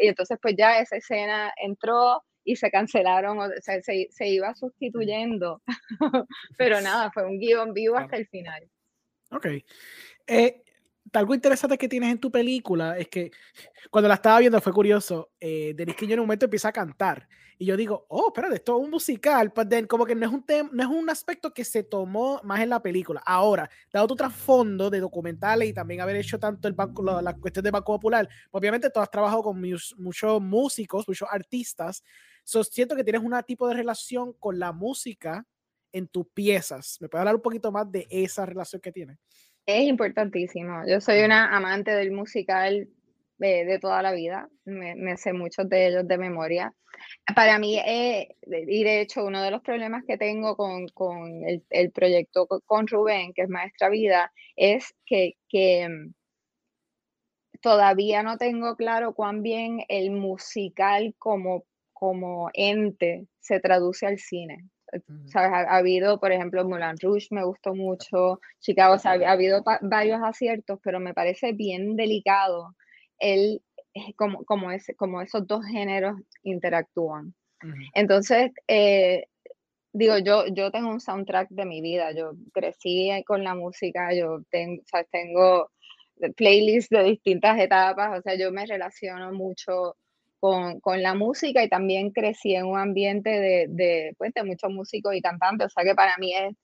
[0.00, 4.54] y entonces pues ya esa escena entró y se cancelaron, o sea, se, se iba
[4.54, 5.62] sustituyendo.
[6.58, 8.68] Pero nada, fue un guion vivo hasta el final.
[9.30, 9.46] Ok.
[10.26, 10.62] Eh,
[11.12, 13.30] algo interesante que tienes en tu película es que
[13.90, 17.28] cuando la estaba viendo fue curioso, eh, Denis que en un momento empieza a cantar
[17.62, 20.32] y yo digo, oh, espérate, esto es un musical, pero pues como que no es
[20.32, 23.22] un no es un aspecto que se tomó más en la película.
[23.24, 27.62] Ahora, dado tu trasfondo de documentales y también haber hecho tanto el banco, la, cuestión
[27.62, 32.02] de Banco Popular, obviamente tú has trabajado con muchos músicos, muchos artistas,
[32.44, 35.46] So, siento que tienes un tipo de relación con la música
[35.92, 36.98] en tus piezas.
[37.00, 39.18] ¿Me puedes hablar un poquito más de esa relación que tienes?
[39.66, 40.82] Es importantísimo.
[40.86, 42.88] Yo soy una amante del musical
[43.38, 44.48] de, de toda la vida.
[44.64, 46.74] Me, me, sé muchos de ellos de memoria.
[47.34, 51.64] Para mí, eh, y de hecho, uno de los problemas que tengo con, con el,
[51.70, 56.14] el, proyecto con Rubén, que es Maestra Vida, es que, que mm,
[57.60, 61.64] todavía no tengo claro cuán bien el musical como
[62.02, 64.68] como ente se traduce al cine.
[65.36, 70.98] Ha, habido, por ejemplo, Moulin Rouge me gustó mucho, Chicago, ha, habido varios aciertos, pero
[70.98, 72.74] me parece bien delicado
[73.20, 73.62] el,
[73.94, 77.36] eh, como, como, como esos dos géneros interactúan.
[77.94, 79.26] Entonces, eh,
[79.92, 84.42] digo, yo, yo tengo un soundtrack de mi vida, yo crecí con la música, yo
[84.50, 85.70] tengo, tengo
[86.36, 89.94] playlists de distintas etapas, o sea, yo me relaciono mucho
[90.42, 94.72] con, con, la música y también crecí en un ambiente de, de, pues, de muchos
[94.72, 96.56] músicos y cantantes, o sea que para mí es,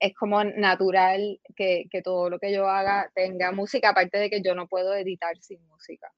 [0.00, 4.42] es como natural que, que, todo lo que yo haga tenga música, aparte de que
[4.42, 6.10] yo no puedo editar sin música,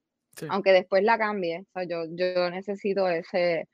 [0.49, 3.67] aunque después la cambie, o sea, yo, yo necesito ese,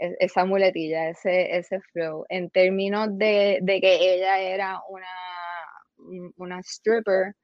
[0.00, 6.58] e, esa muletilla, ese, ese flow, en términos de, de que ella era una, una
[6.58, 7.36] stripper,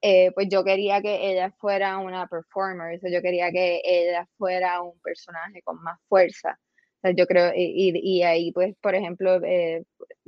[0.00, 4.98] eh, pues yo quería que ella fuera una performer, yo quería que ella fuera un
[5.00, 6.58] personaje con más fuerza.
[7.16, 9.84] yo creo, y, y, ahí pues, por ejemplo, eh,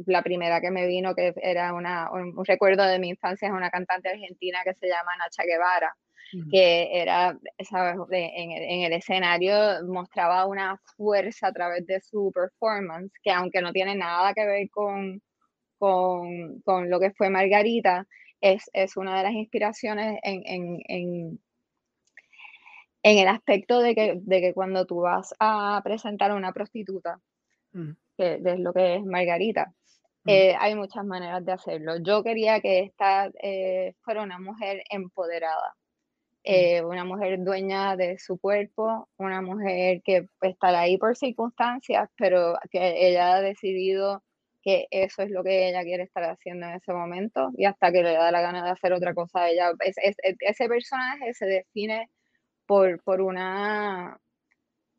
[0.06, 3.70] la primera que me vino, que era una, un, recuerdo de mi infancia, es una
[3.70, 5.94] cantante argentina que se llama Nacha Guevara,
[6.50, 7.38] que era,
[7.70, 7.96] ¿sabes?
[8.10, 9.54] En, en, el escenario
[9.86, 14.68] mostraba una fuerza a través de su performance, que aunque no tiene nada que ver
[14.70, 15.22] con,
[15.78, 18.04] con, con lo que fue Margarita,
[18.44, 21.40] es, una de las inspiraciones en, en,
[23.02, 27.20] el aspecto de que, de que, cuando tú vas a presentar a una prostituta,
[27.72, 27.90] mm.
[28.16, 29.72] que es lo que es Margarita,
[30.24, 30.30] mm.
[30.30, 31.96] eh, hay muchas maneras de hacerlo.
[32.02, 35.74] Yo quería que esta eh, fuera una mujer empoderada,
[36.42, 42.58] eh, una mujer dueña de su cuerpo, una mujer que está ahí por circunstancias, pero
[42.70, 44.22] que ella ha decidido
[44.64, 48.02] que eso es lo que ella quiere estar haciendo en ese momento y hasta que
[48.02, 49.48] le da la gana de hacer otra cosa.
[49.50, 49.72] Ella,
[50.40, 52.08] ese personaje se define
[52.66, 54.18] por, por, una,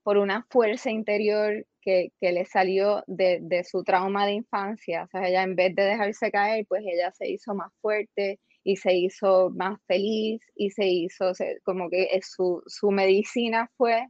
[0.03, 5.03] por una fuerza interior que, que le salió de, de, su trauma de infancia.
[5.03, 8.77] O sea, ella en vez de dejarse caer, pues ella se hizo más fuerte y
[8.77, 11.31] se hizo más feliz y se hizo
[11.63, 14.07] como que su, su medicina fue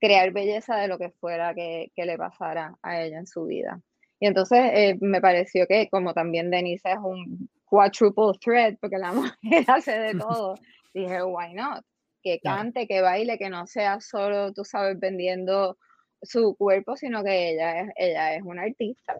[0.00, 3.80] crear belleza de lo que fuera que, que, le pasara a ella en su vida.
[4.20, 9.12] Y entonces eh, me pareció que como también Denise es un quadruple threat, porque la
[9.42, 10.54] mujer hace de todo,
[10.94, 11.84] dije, why not?
[12.22, 15.78] Que cante, que baile, que no sea solo, tú sabes, vendiendo
[16.22, 19.18] su cuerpo, sino que ella es, ella es una artista.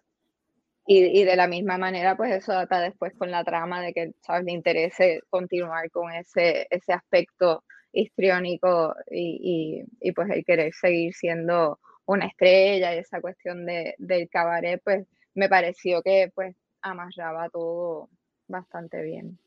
[0.86, 4.44] Y, de la misma manera, pues eso data después con la trama de que, ¿sabes?,
[4.44, 11.78] le interese continuar con ese, ese aspecto histriónico y, y, pues el querer seguir siendo
[12.10, 18.08] una estrella y esa cuestión de, del cabaret, pues me pareció que pues amarraba todo
[18.48, 19.38] bastante bien.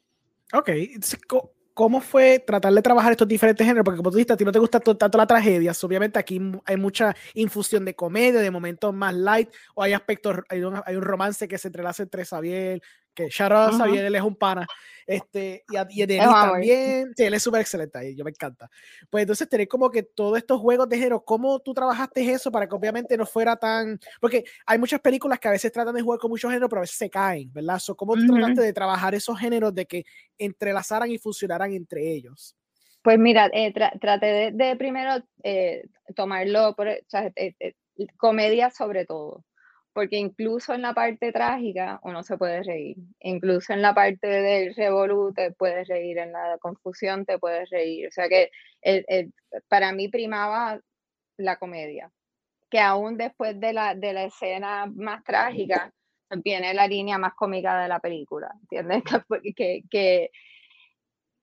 [0.54, 0.70] Ok,
[1.74, 3.84] ¿cómo fue tratar de trabajar estos diferentes géneros?
[3.84, 6.78] Porque como tú dijiste, a ti no te gusta tanto la tragedia, obviamente aquí hay
[6.78, 11.02] mucha infusión de comedia, de momentos más light, o hay aspectos, hay un, hay un
[11.02, 12.82] romance que se entrelaza entre Xavier,
[13.14, 14.68] que shout out Xavier, él es un pana,
[15.06, 18.70] este, y, y Denis también, sí, él es súper excelente ahí, yo me encanta.
[19.10, 22.68] Pues entonces tener como que todos estos juegos de género, ¿cómo tú trabajaste eso para
[22.68, 26.20] que obviamente no fuera tan, porque hay muchas películas que a veces tratan de jugar
[26.20, 27.80] con muchos géneros, pero a veces se caen, ¿verdad?
[27.98, 30.06] ¿Cómo tú trataste de trabajar esos géneros de que
[30.38, 32.56] entrelazaran y funcionaran entre ellos?
[33.02, 35.84] Pues mira, eh, traté de, primero eh,
[36.16, 37.76] tomarlo por, o sea, eh,
[38.18, 39.44] comedia sobre todo
[39.94, 44.76] porque incluso en la parte trágica uno se puede reír, incluso en la parte del
[44.76, 48.50] revolú te puedes reír, en la confusión te puedes reír, o sea que
[49.68, 50.80] para mí primaba
[51.38, 52.12] la comedia,
[52.70, 55.94] que aún después de la, de la escena más trágica
[56.44, 59.04] viene la línea más cómica de la película, ¿entiendes?
[59.56, 60.32] Que, que,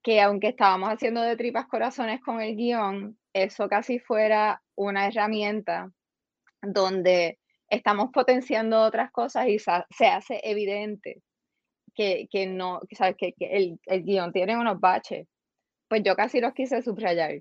[0.03, 5.91] que aunque estábamos haciendo de tripas corazones con el guion, eso casi fuera una herramienta
[6.63, 7.39] donde
[7.71, 11.23] estamos potenciando otras cosas y se hace evidente
[11.95, 13.17] que, que no, que, ¿sabes?
[13.17, 15.27] que, que el, el, guion tiene unos baches.
[15.89, 17.41] Pues yo casi los quise subrayar,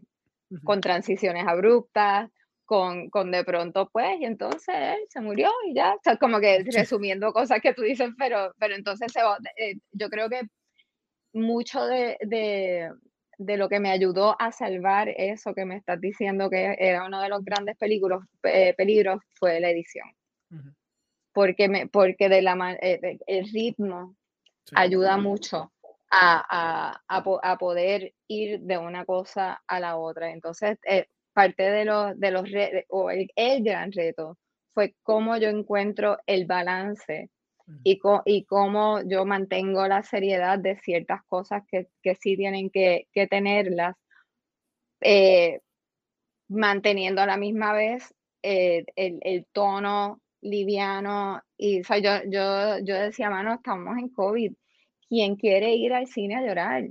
[0.63, 2.29] con transiciones abruptas,
[2.65, 6.39] con, con, de pronto, pues, y entonces él se murió y ya, o sea, como
[6.39, 9.21] que resumiendo cosas que tú dices, pero, pero entonces se,
[9.57, 10.41] eh, yo creo que
[11.33, 12.91] mucho de, de,
[13.37, 17.21] de, lo que me ayudó a salvar eso que me estás diciendo que era uno
[17.21, 20.07] de los grandes peligros, eh, peligros fue la edición
[21.33, 24.15] porque, me, porque de la, eh, el ritmo
[24.73, 25.71] ayuda mucho
[26.11, 30.31] a, a, a, poder ir de una cosa a la otra.
[30.31, 32.45] Entonces, eh, parte de los, de los
[32.89, 33.29] o el,
[33.63, 34.37] gran reto
[34.73, 37.29] fue cómo yo encuentro el balance
[37.83, 43.07] y, y cómo yo mantengo la seriedad de ciertas cosas que, que sí tienen que,
[43.13, 43.95] que tenerlas,
[45.01, 45.61] eh,
[46.49, 51.41] manteniendo a la misma vez el, el, tono liviano.
[51.57, 54.53] Y o yo, yo, yo decía, mano, estamos en COVID.
[55.07, 56.83] ¿Quién quiere ir al cine a llorar?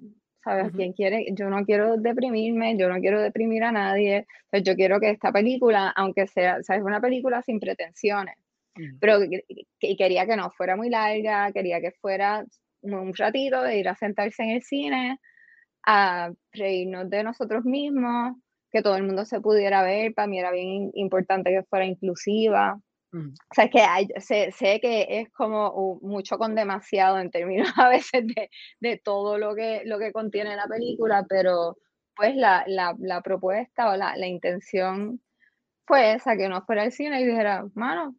[0.43, 0.73] ¿Sabes?
[0.75, 1.27] ¿Quién quiere?
[1.33, 4.27] Yo no quiero deprimirme, yo no quiero deprimir a nadie.
[4.65, 6.83] yo quiero que esta película, aunque sea, ¿sabes?
[6.83, 8.37] Una película sin pretensiones.
[9.01, 12.45] Pero que, quería que no fuera muy larga, quería que fuera
[12.83, 15.19] un ratito de ir a sentarse en el cine,
[15.85, 18.37] a reírnos de nosotros mismos,
[18.71, 20.15] que todo el mundo se pudiera ver.
[20.15, 22.81] Para mí era bien importante que fuera inclusiva.
[23.13, 27.69] O sea, es que hay, sé, sé, que es como mucho con demasiado en términos
[27.77, 31.79] a veces de, de, todo lo que, lo que contiene la película, pero
[32.15, 35.23] pues la, la, la propuesta o la, la, intención
[35.87, 38.15] fue esa, que uno fuera al cine y dijera, mano,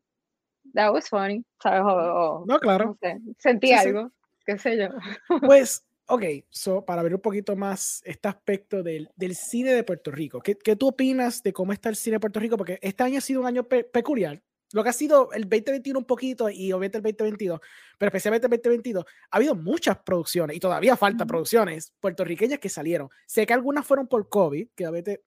[0.74, 1.82] that was funny, ¿sabes?
[1.84, 2.86] O, no, claro.
[2.86, 4.12] No sé, sentí algo,
[4.46, 4.88] qué sé yo.
[5.54, 10.10] Pues, ok, so, para ver un poquito más este aspecto del, del cine de Puerto
[10.10, 12.58] Rico, ¿qué, ¿qué, tú opinas de cómo está el cine de Puerto Rico?
[12.58, 14.42] Porque este año ha sido un año peculiar
[14.74, 17.60] lo que ha sido el 2021 un poquito y obviamente el 2022,
[17.98, 23.10] pero especialmente el 2022, ha habido muchas producciones y todavía faltan producciones puertorriqueñas que salieron.
[23.26, 25.24] Sé que algunas fueron por COVID, que obviamente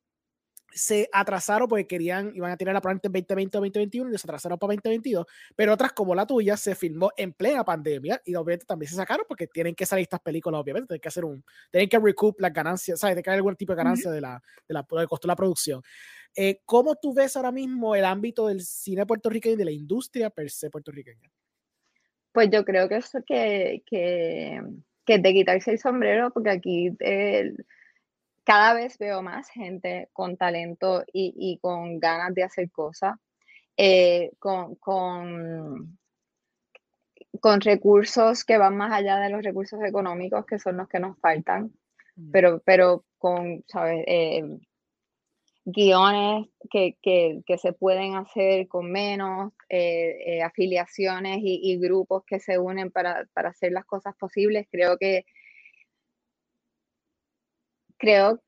[0.74, 4.26] se atrasaron porque querían, iban a tirar la probablemente en 2020 o 2021 y se
[4.26, 8.66] atrasaron para 2022, pero otras como la tuya se filmó en plena pandemia y obviamente
[8.66, 11.88] también se sacaron porque tienen que salir estas películas, obviamente, tienen que hacer un, tienen
[11.88, 13.14] que recoup las ganancias, ¿sabes?
[13.14, 15.36] Tienen que haber algún tipo de ganancia de la, de la, del costo de la
[15.36, 15.82] producción.
[16.34, 20.30] Eh, ¿Cómo tú ves ahora mismo el ámbito del cine puertorriqueño y de la industria
[20.30, 21.30] per se puertorriqueña?
[22.32, 24.62] Pues yo creo que eso que, que,
[25.04, 26.96] que de quitarse el sombrero, porque aquí
[28.44, 33.16] cada vez veo más gente con talento y, con ganas de hacer cosas,
[33.76, 35.98] eh, con, con,
[37.60, 41.72] recursos que van más allá de los recursos económicos, que son los que nos faltan,
[42.16, 42.30] mm.
[42.30, 44.04] pero, pero con, ¿sabes?
[44.06, 44.58] Eh,
[45.64, 46.96] guiones que,
[47.56, 53.70] se pueden hacer con menos, eh, afiliaciones y, grupos que se unen para, para hacer
[53.70, 54.66] las cosas posibles.
[54.70, 55.24] Creo que
[58.02, 58.40] creo,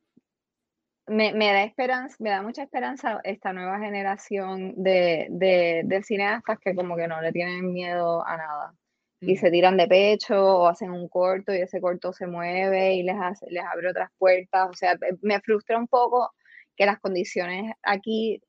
[1.06, 6.74] me, me, da esperanza, me da mucha esperanza esta nueva generación de, de, cineastas que
[6.74, 8.74] como que no le tienen miedo a nada
[9.20, 9.36] y mm.
[9.36, 13.16] se tiran de pecho o hacen un corto y ese corto se mueve y les,
[13.48, 14.70] les abre otras puertas.
[14.70, 16.32] O sea, me frustra un poco
[16.76, 18.42] que las condiciones aquí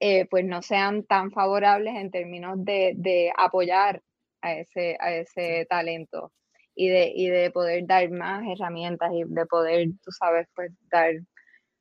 [0.00, 4.02] eh, pues no sean tan favorables en términos de, de apoyar
[4.42, 6.32] a ese, a ese talento
[6.74, 11.12] y de, y de poder dar más herramientas y de poder, tú sabes, pues dar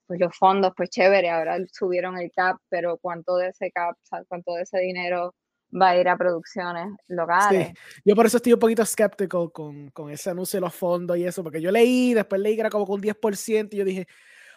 [0.09, 3.95] pues los fondos, pues chévere, ahora subieron el CAP, pero cuánto de ese CAP,
[4.27, 5.35] cuánto de ese dinero
[5.71, 7.67] va a ir a producciones locales.
[7.67, 7.73] Sí.
[8.03, 11.25] Yo por eso estoy un poquito escéptico con, con ese anuncio de los fondos y
[11.25, 14.07] eso, porque yo leí, después leí que era como con 10% y yo dije,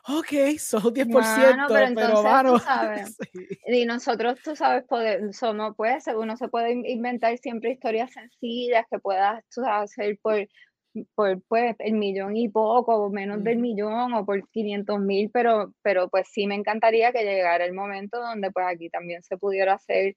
[0.08, 3.16] ok, son 10%, pero, pero sabes,
[3.66, 8.98] Y nosotros, tú sabes, poder, somos, pues, uno se puede inventar siempre historias sencillas que
[8.98, 10.48] puedas hacer por,
[11.14, 15.72] por pues, el millón y poco, o menos del millón, o por 500 mil, pero,
[15.82, 19.74] pero pues sí me encantaría que llegara el momento donde pues aquí también se pudiera
[19.74, 20.16] hacer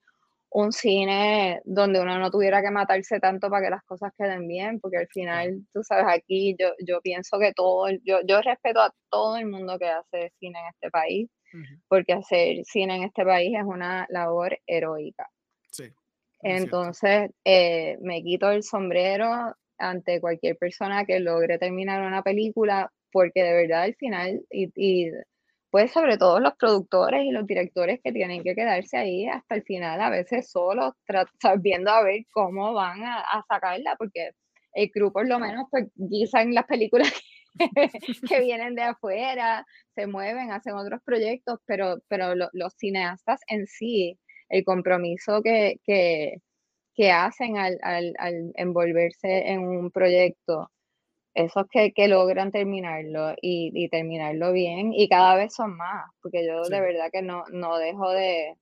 [0.55, 4.79] un cine donde uno no tuviera que matarse tanto para que las cosas queden bien,
[4.79, 8.93] porque al final, tú sabes, aquí yo, yo pienso que todo, yo, yo respeto a
[9.09, 11.29] todo el mundo que hace cine en este país,
[11.89, 15.29] porque hacer cine en este país es una labor heroica.
[15.71, 15.91] Sí.
[16.41, 23.43] Entonces, eh, me quito el sombrero ante cualquier persona que logre terminar una película, porque
[23.43, 25.11] de verdad al final, y, y
[25.75, 29.63] pues sobre todo los productores y los directores que tienen que quedarse ahí hasta el
[29.63, 30.93] final, a veces solos,
[31.59, 34.29] viendo a ver cómo van a, sacarla, porque
[34.71, 37.11] el crew por lo menos pues guisan las películas
[38.29, 39.65] que, vienen de afuera,
[39.95, 44.17] se mueven, hacen otros proyectos, pero, pero los cineastas en sí,
[44.47, 50.71] el compromiso que, que, hacen al, al, al envolverse en un proyecto
[51.35, 56.63] esos que, que logran terminarlo y, terminarlo bien, y cada vez son más, porque yo
[56.63, 58.57] de verdad que no, no dejo de,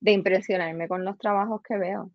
[0.00, 2.10] de impresionarme con los trabajos que veo.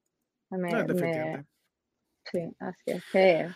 [2.32, 3.48] sí, así es que...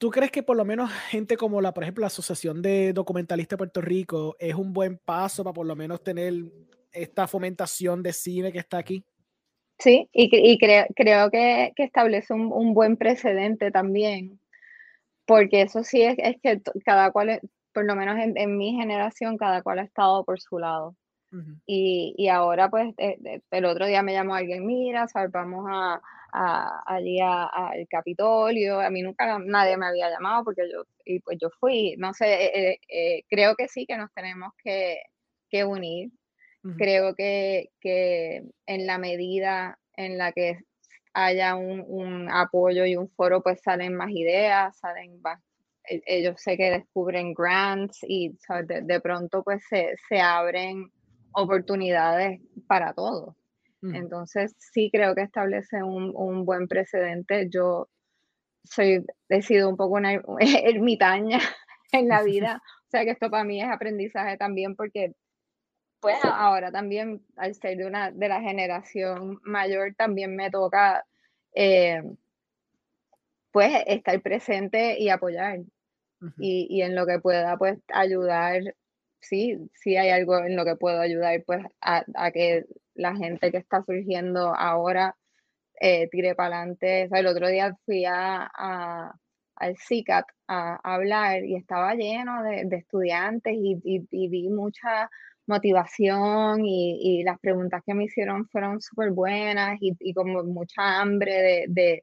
[0.00, 3.56] ¿Tú crees que por lo menos gente como la, por ejemplo, la Asociación de Documentalistas
[3.56, 6.34] de Puerto Rico es un buen paso para por lo menos tener
[6.92, 9.04] esta fomentación de cine que está aquí?
[9.80, 14.38] Sí, y, y creo, creo que, que establece un, un, buen precedente también
[15.28, 17.40] porque eso sí es, es que cada cual,
[17.74, 20.96] por lo menos en, mi generación, cada cual ha estado por su lado.
[21.66, 25.30] y, y, ahora, pues, eh, eh, el otro día me llamó alguien, mira, ¿sabes?
[25.30, 26.00] vamos a,
[26.32, 28.80] a allí al Capitolio.
[28.80, 31.94] A mí nunca nadie me había llamado porque yo, y pues yo fui.
[31.98, 35.02] No sé, eh, creo que sí que nos tenemos que,
[35.50, 36.10] que unir.
[36.76, 40.58] Creo que, que en la medida en la que
[41.26, 45.40] haya un, apoyo y un foro, pues salen más ideas, salen más,
[45.88, 50.90] e, ellos sé que descubren grants y de, pronto pues se, abren
[51.32, 53.34] oportunidades para todos.
[53.80, 57.48] Entonces sí creo que establece un, buen precedente.
[57.48, 57.88] Yo
[58.64, 61.38] soy, he sido un poco una ermitaña
[61.92, 65.14] en la vida, o sea que esto para mí es aprendizaje también porque
[66.00, 71.04] pues ahora también, al ser de una de la generación mayor, también me toca
[71.54, 72.02] eh,
[73.50, 75.60] pues estar presente y apoyar.
[76.38, 78.74] y, en lo que pueda, pues ayudar,
[79.20, 83.58] sí, sí hay algo en lo que puedo ayudar, pues a, que la gente que
[83.58, 85.16] está surgiendo ahora
[85.80, 87.08] eh, tire para adelante.
[87.12, 88.50] el otro día fui a,
[89.56, 95.10] al CICAT a, hablar y estaba lleno de, estudiantes y, y, vi mucha
[95.48, 102.02] motivación y, las preguntas que me hicieron fueron súper buenas y, como mucha hambre de,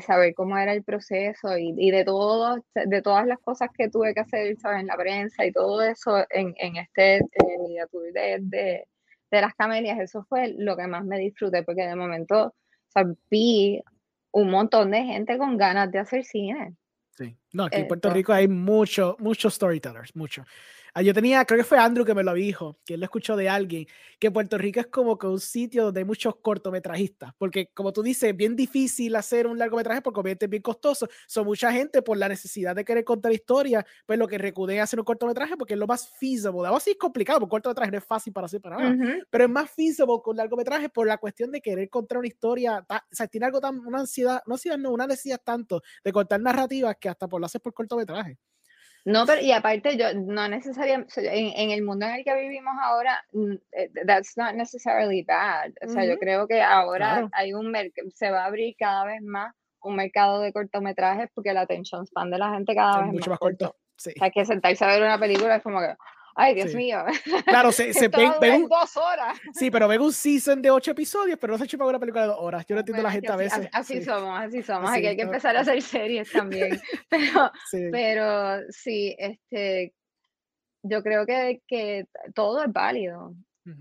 [0.00, 4.20] saber cómo era el proceso y, de todo, de todas las cosas que tuve que
[4.20, 4.80] hacer ¿sabes?
[4.80, 7.20] en la prensa y todo eso en, en este
[7.58, 8.86] miniatur de,
[9.30, 12.54] las camelias, eso fue lo que más me disfruté porque de momento
[13.30, 13.82] vi
[14.32, 16.74] un montón de gente con ganas de hacer cine.
[17.10, 20.44] Sí, No, aquí en Puerto Rico hay muchos, muchos storytellers, muchos.
[20.98, 23.36] Ah, yo tenía, creo que fue Andrew que me lo dijo, que él lo escuchó
[23.36, 23.86] de alguien,
[24.18, 28.02] que Puerto Rico es como que un sitio donde hay muchos cortometrajistas, porque como tú
[28.02, 31.06] dices, es bien difícil hacer un largometraje porque obviamente es bien costoso.
[31.26, 34.98] Son mucha gente por la necesidad de querer contar historia, pues lo que recuden hacer
[34.98, 36.64] un cortometraje porque es lo más feasible.
[36.64, 38.96] Algo así es complicado, porque cortometraje no es fácil para hacer para nada,
[39.28, 42.98] pero es más feasible con largometraje por la cuestión de querer contar una historia, o
[43.10, 46.96] sea, tiene algo tan, una ansiedad, no ansiedad, no, una necesidad tanto de contar narrativas
[46.98, 48.38] que hasta por lo haces por cortometraje.
[49.06, 52.74] No, pero y aparte yo no necesariamente en, en, el mundo en el que vivimos
[52.82, 55.70] ahora mm, eh, that's not necessarily bad.
[55.80, 57.72] O sea, yo creo que ahora hay un
[58.14, 62.32] se va a abrir cada vez más un mercado de cortometrajes porque la attention span
[62.32, 63.76] de la gente cada vez es mucho más, corto.
[63.96, 64.10] Sí.
[64.10, 65.94] O sea, que sentarse a ver una película es como que
[66.38, 67.02] Ay, Dios mío.
[67.46, 69.38] Claro, se, se ven, dos horas.
[69.54, 72.28] Sí, pero ven un season de ocho episodios, pero no se chupa una película de
[72.28, 72.66] dos horas.
[72.66, 73.68] Yo no entiendo la gente a veces.
[73.72, 74.90] Así, somos, así somos.
[74.90, 76.78] hay que empezar a hacer series también.
[77.08, 77.88] Pero sí.
[77.90, 79.94] pero sí, este,
[80.82, 83.34] yo creo que, que todo es válido.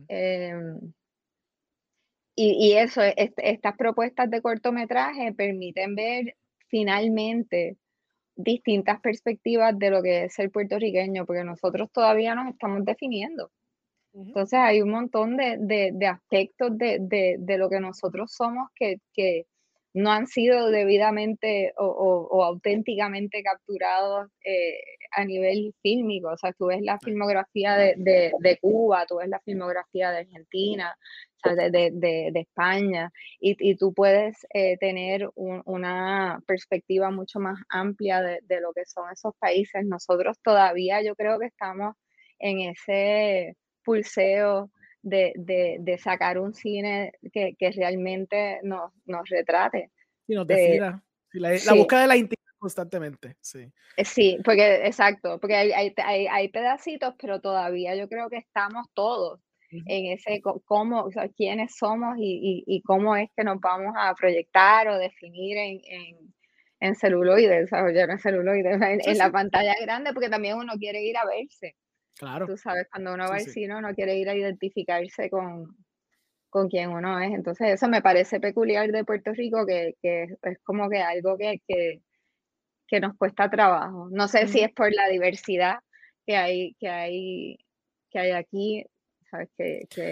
[0.08, 0.80] Em,
[2.36, 6.36] y, y, eso, estas propuestas de cortometraje permiten ver
[6.70, 7.78] finalmente
[8.36, 13.52] distintas perspectivas de lo que es ser puertorriqueño, porque nosotros todavía nos estamos definiendo.
[14.14, 15.58] Entonces hay un montón de,
[15.92, 19.46] de, aspectos de, de, lo que nosotros somos que, que
[19.94, 24.78] no han sido debidamente o, o, auténticamente capturados eh,
[25.16, 26.30] a nivel fílmico.
[26.30, 30.96] O sea, tú ves la filmografía de, Cuba, tú ves la filmografía de Argentina,
[31.44, 38.86] de, España, y, tú puedes eh, tener una perspectiva mucho más amplia de, lo que
[38.86, 39.86] son esos países.
[39.86, 41.96] Nosotros todavía yo creo que estamos
[42.40, 44.70] en ese pulseo
[45.02, 49.92] de, sacar un cine que, realmente nos, nos retrate.
[50.28, 51.04] Y nos defina.
[51.32, 53.72] la, búsqueda de la intimidad constantemente, sí.
[53.98, 58.88] Eh, sí, porque exacto, porque hay, hay, hay, pedacitos, pero todavía yo creo que estamos
[58.94, 59.40] todos
[59.72, 64.14] en ese cómo, o sea, quiénes somos y, y, cómo es que nos vamos a
[64.16, 66.34] proyectar o definir en, en,
[66.80, 71.76] en celuloides, en celuloides, en, la pantalla grande, porque también uno quiere ir a verse.
[72.18, 72.46] Claro.
[72.46, 75.76] Tú sabes, cuando uno va al cine, uno quiere ir a identificarse con,
[76.50, 77.34] con quien uno es.
[77.34, 81.62] Entonces, eso me parece peculiar de Puerto Rico, que, que es como que algo que,
[81.68, 82.02] que,
[82.88, 84.10] que nos cuesta trabajo.
[84.12, 85.80] No sé si es por la diversidad
[86.26, 87.58] que hay, que hay,
[88.10, 88.86] que hay aquí,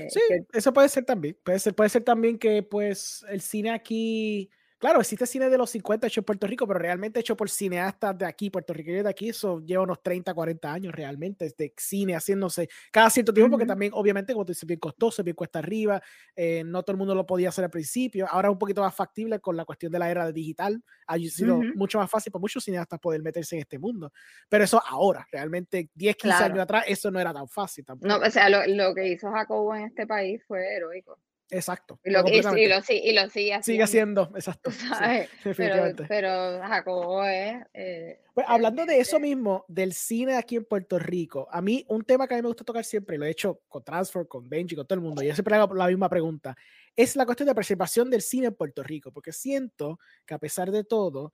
[0.10, 0.20] sí,
[0.52, 1.38] eso puede ser también.
[1.44, 4.50] Puede ser, puede ser también que pues el cine aquí
[4.84, 8.18] Claro, existe cine de los 50 hecho en Puerto Rico, pero realmente hecho por cineastas
[8.18, 12.68] de aquí, puertorriqueños de aquí, eso lleva unos 30, 40 años realmente, de cine haciéndose
[12.92, 16.02] cada cierto tiempo, porque también, obviamente, como tú dices, bien costoso, bien cuesta arriba,
[16.36, 18.94] eh, no todo el mundo lo podía hacer al principio, ahora es un poquito más
[18.94, 22.62] factible con la cuestión de la era digital, ha sido mucho más fácil para muchos
[22.66, 24.12] cineastas poder meterse en este mundo,
[24.50, 28.10] pero eso ahora, realmente 10, 15 años atrás, eso no era tan fácil tampoco.
[28.10, 31.18] No, o sea, lo, lo que hizo Jacobo en este país fue heroico.
[31.50, 32.00] Exacto.
[32.04, 33.64] Y lo, y, lo, y lo, sigue haciendo.
[33.64, 34.72] Sigue haciendo, exacto.
[35.58, 37.64] pero, pero, Jacobo es...
[37.74, 42.04] Eh, pues hablando de eso mismo, del cine aquí en Puerto Rico, a mí un
[42.04, 44.76] tema que a mí me gusta tocar siempre, lo he hecho con Transfer, con Benji,
[44.76, 46.56] con todo el mundo, y yo siempre hago la misma pregunta,
[46.96, 50.72] es la cuestión de preservación del cine en Puerto Rico, porque siento que a pesar
[50.72, 51.34] de todo,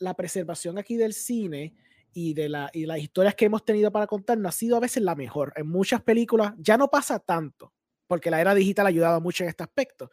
[0.00, 1.74] la preservación aquí del cine
[2.12, 4.80] y de la, y las historias que hemos tenido para contar no ha sido a
[4.80, 5.52] veces la mejor.
[5.56, 7.72] En muchas películas ya no pasa tanto,
[8.10, 10.10] porque la era digital ha ayudado mucho en este aspecto.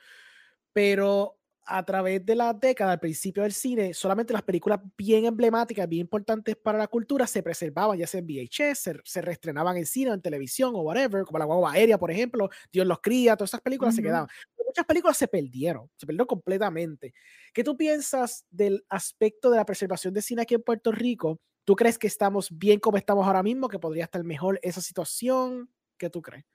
[0.71, 5.89] Pero a través de la década, al principio del cine, solamente las películas bien emblemáticas,
[5.89, 9.87] bien importantes para la cultura, se preservaban, ya sea en VHS, se, se reestrenaban en
[9.87, 13.49] cine, en televisión o whatever, como La Guagua Aérea, por ejemplo, Dios los cría, todas
[13.49, 14.29] esas películas se quedaban.
[14.63, 17.15] muchas películas se perdieron, se perdieron completamente.
[17.51, 21.41] ¿Qué tú piensas del aspecto de la preservación de cine aquí en Puerto Rico?
[21.65, 25.71] ¿Tú crees que estamos bien como estamos ahora mismo, que podría estar mejor esa situación?
[25.97, 26.45] ¿Qué tú crees?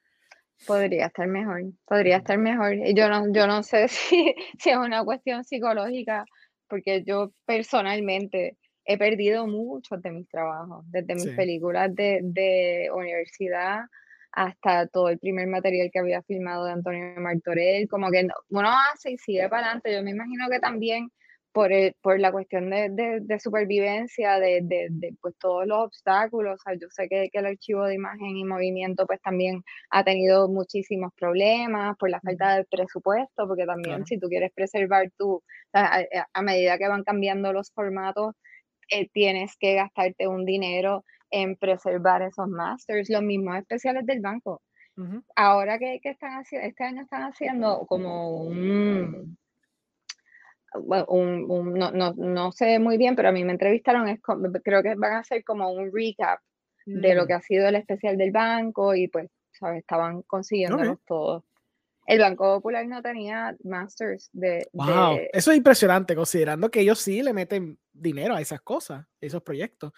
[0.67, 2.75] Podría estar mejor, podría estar mejor.
[2.75, 6.25] Y yo no, yo no sé si, si es una cuestión psicológica,
[6.69, 13.83] porque yo personalmente he perdido muchos de mis trabajos, desde mis películas de, de, universidad
[14.33, 19.13] hasta todo el primer material que había filmado de Antonio Martorell, como que uno hace
[19.13, 19.93] y sigue para adelante.
[19.93, 21.11] Yo me imagino que también
[21.53, 26.55] por, por la cuestión de, de, supervivencia, de, de, pues todos los obstáculos.
[26.55, 30.03] O sea, yo sé que, que, el archivo de imagen y movimiento pues también ha
[30.03, 35.43] tenido muchísimos problemas por la falta de presupuesto, porque también si tú quieres preservar tu,
[35.75, 38.35] a, medida que van cambiando los formatos,
[38.91, 44.63] eh, tienes que gastarte un dinero en preservar esos masters, los mismos especiales del banco.
[45.37, 49.39] Ahora que, que están haciendo, este año están haciendo como un
[50.75, 54.21] un, no, no, no, sé muy bien, pero a mí me entrevistaron, es,
[54.63, 56.41] creo que van a hacer como un recap
[56.87, 57.27] de lo mm.
[57.27, 59.81] que ha sido el especial del banco y pues, ¿sabes?
[59.81, 61.45] Estaban consiguiéndonos todos.
[62.07, 67.23] El Banco Popular no tenía masters de, Wow, eso es impresionante, considerando que ellos sí
[67.23, 69.93] le meten dinero a esas cosas, esos proyectos.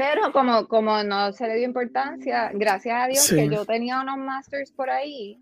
[0.00, 4.16] Pero como, como no se le dio importancia, gracias a Dios que yo tenía unos
[4.16, 5.38] masters por ahí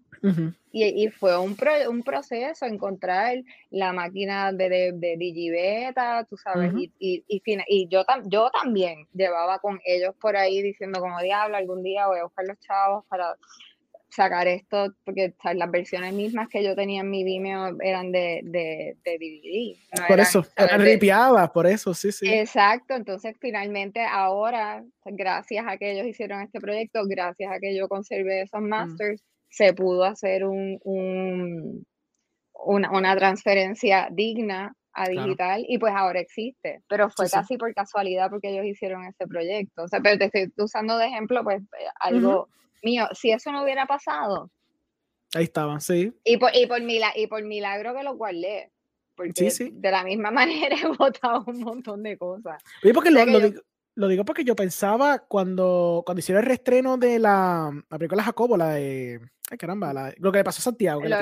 [0.73, 1.57] y, y, fue un,
[1.89, 3.37] un proceso encontrar
[3.71, 9.61] la máquina de, de, de Digibeta, tú sabes, y, y, y, yo, yo también llevaba
[9.61, 13.37] con ellos por ahí diciendo como diablo, algún día voy a buscar los chavos para
[14.09, 18.97] sacar esto, porque las versiones mismas que yo tenía en mi Vimeo eran de, de,
[19.05, 20.07] de DVD.
[20.09, 22.27] por eso, eran ripiadas, por eso, sí, sí.
[22.29, 27.89] Exacto, entonces finalmente ahora, gracias a que ellos hicieron este proyecto, gracias a que yo
[27.89, 28.69] conservé esos mm.
[28.69, 31.87] masters, se pudo hacer un, un
[32.65, 38.31] una, una, transferencia digna a digital y pues ahora existe, pero fue casi por casualidad
[38.31, 39.85] porque ellos hicieron ese proyecto.
[39.85, 42.49] O sea, pero te estoy usando de ejemplo pues eh, algo
[42.83, 44.51] mío, si eso no hubiera pasado.
[45.35, 46.13] Ahí estaba, sí.
[46.25, 48.71] Y por, y por, y por milagro que lo guardé.
[49.15, 52.63] Porque de la misma manera he votado un montón de cosas.
[52.95, 53.25] porque lo,
[53.95, 58.57] lo, digo, porque yo pensaba cuando, cuando hicieron el reestreno de la, la película Jacobo,
[58.57, 59.21] la de.
[59.51, 61.01] Ay, caramba, lo que le pasó a Santiago.
[61.01, 61.17] Que le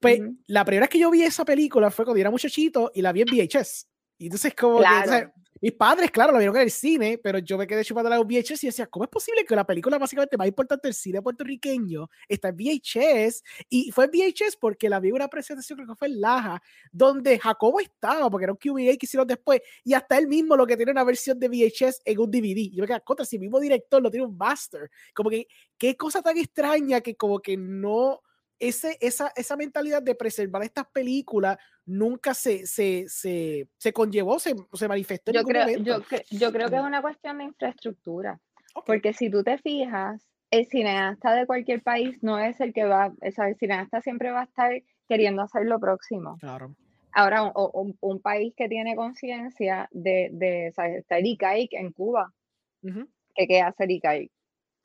[0.00, 3.02] Pues la primera vez que yo vi esa película fue cuando yo era muchachito y
[3.02, 3.88] la vi en VHS.
[4.18, 5.28] Y entonces, como que,
[5.60, 8.64] mis padres, claro, lo vieron en el cine, pero yo me quedé chupando la VHS
[8.64, 12.48] y decía, ¿cómo es posible que la película básicamente más importante del cine puertorriqueño está
[12.48, 13.42] en VHS?
[13.68, 17.80] Y fue VHS porque la vi una presentación, creo que fue en Laja, donde Jacobo
[17.80, 20.92] estaba, porque era un QBA que hicieron después, y hasta él mismo lo que tiene
[20.92, 22.70] una versión de VHS en un DVD.
[22.72, 24.90] Yo me quedé, contra, si el mismo director lo tiene un master.
[25.14, 25.46] Como que,
[25.78, 28.22] qué cosa tan extraña que como que no
[28.58, 34.54] ese, esa, esa mentalidad de preservar estas películas nunca se, se, se, se conllevó, se,
[34.72, 35.32] se manifestó.
[35.32, 38.40] Yo, creo, yo, yo, creo que es una cuestión de infraestructura,
[38.84, 43.06] porque si tú te fijas, el cineasta de cualquier país no es el que va,
[43.08, 44.72] o sea, el cineasta siempre va a estar
[45.08, 46.36] queriendo hacer lo próximo.
[46.38, 46.74] Claro.
[47.12, 51.92] Ahora, un, un, país que tiene conciencia de, de, o sea, está el ICAIC en
[51.92, 52.34] Cuba.
[52.82, 54.30] que ¿Qué hace el ICAIC?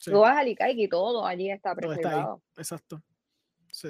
[0.05, 2.41] Tú vas al ICAIC y todo allí está preservado.
[2.57, 3.01] Exacto.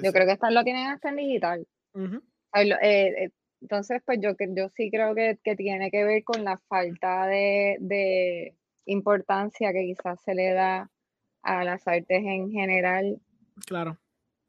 [0.02, 1.66] yo creo que esta lo tienen hasta en digital.
[1.94, 2.20] Eh,
[2.52, 9.72] entonces, pues yo, yo sí creo que, tiene que ver con la falta de, importancia
[9.72, 10.90] que quizás se le da
[11.42, 13.20] a las artes en general.
[13.66, 13.96] Claro.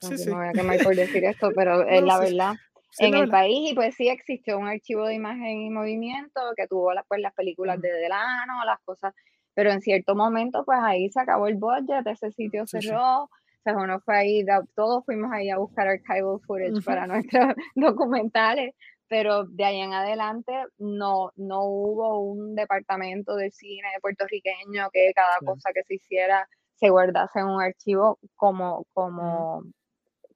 [0.02, 0.30] Sí, sí.
[0.30, 2.56] No voy a quemar por decir esto, pero es la verdad.
[3.00, 6.92] en el país, y pues sí existió un archivo de imagen y movimiento que tuvo
[7.08, 9.14] pues, las películas de Delano, las cosas,
[9.54, 13.30] pero en cierto momento, pues ahí se acabó el budget, ese sitio cerró
[13.64, 14.46] sea, uno fue ahí,
[14.76, 18.76] todos fuimos ahí a buscar archival footage para nuestros documentales,
[19.08, 25.38] pero de ahí en adelante no, no hubo un departamento de cine puertorriqueño que cada
[25.46, 29.64] cosa que se hiciera se guardase en un archivo como, como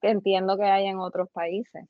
[0.00, 1.84] entiendo que hay en otros países.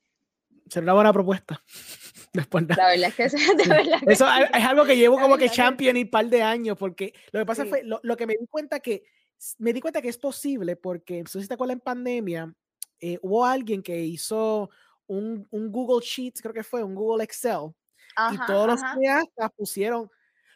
[0.67, 1.61] Sería una buena propuesta.
[2.33, 3.23] Después, la verdad es que,
[4.11, 7.39] eso, es algo que llevo como que champion y un par de años, porque lo
[7.39, 9.03] que pasa fue, lo, lo, que me di cuenta que
[9.57, 12.53] me di cuenta que es posible porque, no sé si te acuerdas, en pandemia
[12.99, 14.69] eh, hubo alguien que hizo
[15.07, 17.73] un, un, Google Sheets, creo que fue, un Google Excel,
[18.33, 20.09] y todos los cineastas pusieron.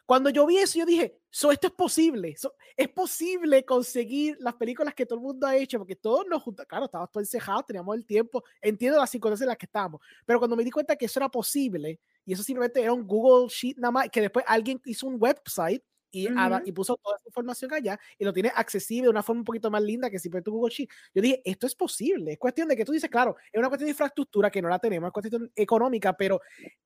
[0.05, 2.35] Cuando yo vi eso, yo dije, so, esto es posible,
[2.75, 6.67] es posible conseguir las películas que todo el mundo ha hecho, porque todos nos juntamos,
[6.67, 10.39] claro, estábamos todos encejados, teníamos el tiempo, entiendo las circunstancias en las que estábamos, pero
[10.39, 13.77] cuando me di cuenta que eso era posible, y eso simplemente era un Google Sheet
[13.77, 15.81] nada más, que después alguien hizo un website
[16.13, 16.27] y,
[16.65, 19.71] y, puso toda esa información allá y lo tiene accesible de una forma un poquito
[19.71, 20.89] más linda que si tu Google Sheet.
[21.15, 22.33] Yo dije, esto es posible.
[22.33, 24.77] Es cuestión de que tú dices, claro, es una cuestión de infraestructura que no la
[24.77, 26.39] tenemos, es cuestión económica, pero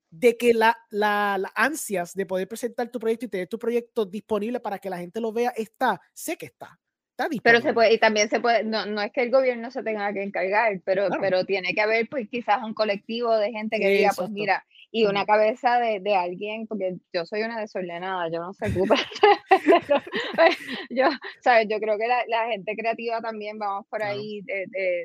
[0.10, 4.06] de que la, la, la, ansias de poder presentar tu proyecto y tener tu proyecto
[4.06, 6.80] disponible para que la gente lo vea está, sé que está.
[7.18, 9.82] Está pero se puede, y también se puede, no, no es que el gobierno se
[9.82, 13.90] tenga que encargar, pero, pero tiene que haber pues quizás un colectivo de gente que
[13.90, 18.40] diga, pues mira, y una cabeza de, de, alguien, porque yo soy una desordenada, yo
[18.40, 18.68] no sé
[20.92, 21.10] yo,
[21.42, 21.68] ¿sabes?
[21.68, 24.44] yo creo que la, la, gente creativa también, vamos por ahí,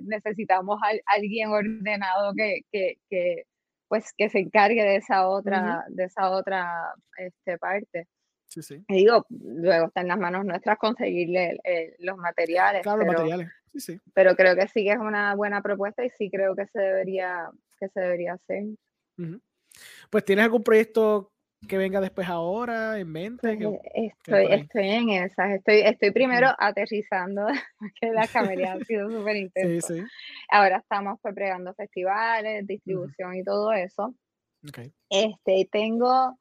[0.02, 3.44] necesitamos a, alguien ordenado que, que, que,
[3.88, 8.06] pues, que se encargue de esa otra, de esa otra este, parte.
[8.52, 8.84] Sí, sí.
[8.88, 11.58] Y digo, luego está en las manos nuestras conseguirle
[12.00, 12.82] los materiales.
[12.82, 13.52] Claro, pero, los materiales.
[13.72, 14.00] Sí, sí.
[14.12, 17.48] Pero creo que sí que es una buena propuesta y sí creo que se debería,
[17.80, 18.64] que se debería hacer.
[20.10, 21.32] Pues, ¿tienes algún proyecto
[21.66, 23.56] que venga después ahora en mente?
[23.56, 25.52] Pues, estoy, estoy en esas.
[25.52, 27.46] Estoy, estoy primero aterrizando,
[28.02, 29.94] que la camería ha sido súper intensa.
[30.50, 34.14] Ahora estamos pues, pregando festivales, distribución y todo eso.
[34.68, 34.92] Okay.
[35.08, 36.38] Este, tengo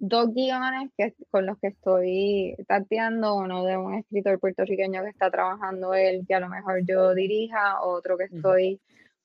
[0.00, 5.30] dos guiones que, con los que estoy tateando, uno de un escritor puertorriqueño que está
[5.30, 8.80] trabajando él, que a lo mejor yo dirija, otro que estoy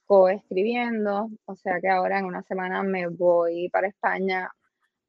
[0.06, 4.52] coescribiendo, o sea que ahora en una semana me voy para España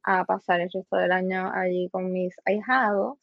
[0.03, 3.19] a pasar el resto del año allí con mis ahijados.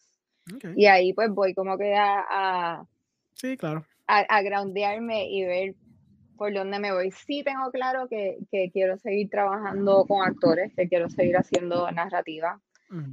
[0.76, 2.84] Y ahí pues voy como que a,
[3.32, 3.86] sí, claro.
[4.06, 5.74] a, a groundearme y ver
[6.36, 7.10] por dónde me voy.
[7.10, 12.60] Sí tengo claro que, que, quiero seguir trabajando con actores, que quiero seguir haciendo narrativa.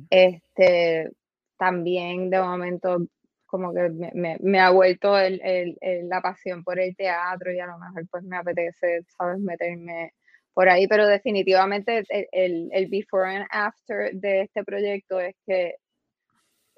[0.10, 1.12] Este,
[1.58, 2.98] también de momento
[3.46, 7.68] como que me, me, ha vuelto el, el, la pasión por el teatro y a
[7.68, 10.14] lo mejor pues me apetece, sabes, meterme
[10.54, 15.76] por ahí, pero definitivamente el, el, before and after de este proyecto es que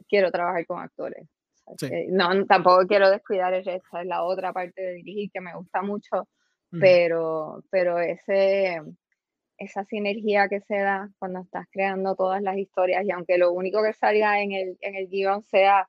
[0.07, 1.27] quiero trabajar con actores.
[2.09, 5.82] No, tampoco quiero descuidar el resto, es la otra parte de dirigir que me gusta
[5.82, 6.28] mucho,
[6.80, 8.82] pero, pero ese,
[9.57, 13.84] esa sinergia que se da cuando estás creando todas las historias y aunque lo único
[13.84, 15.88] que salga en el, en el guion sea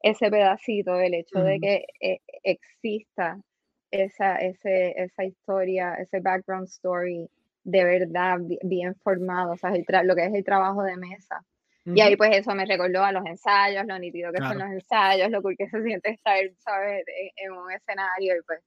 [0.00, 3.38] ese pedacito, el hecho de que eh, exista
[3.90, 7.28] esa, ese, esa historia, ese background story
[7.64, 9.70] de verdad bien formado, o sea,
[10.02, 11.44] lo que es el trabajo de mesa.
[11.84, 15.30] Y ahí pues eso me recordó a los ensayos, lo nítido que son los ensayos,
[15.30, 17.04] lo cool que se siente estar, ¿sabes?,
[17.36, 18.60] en, un escenario y pues,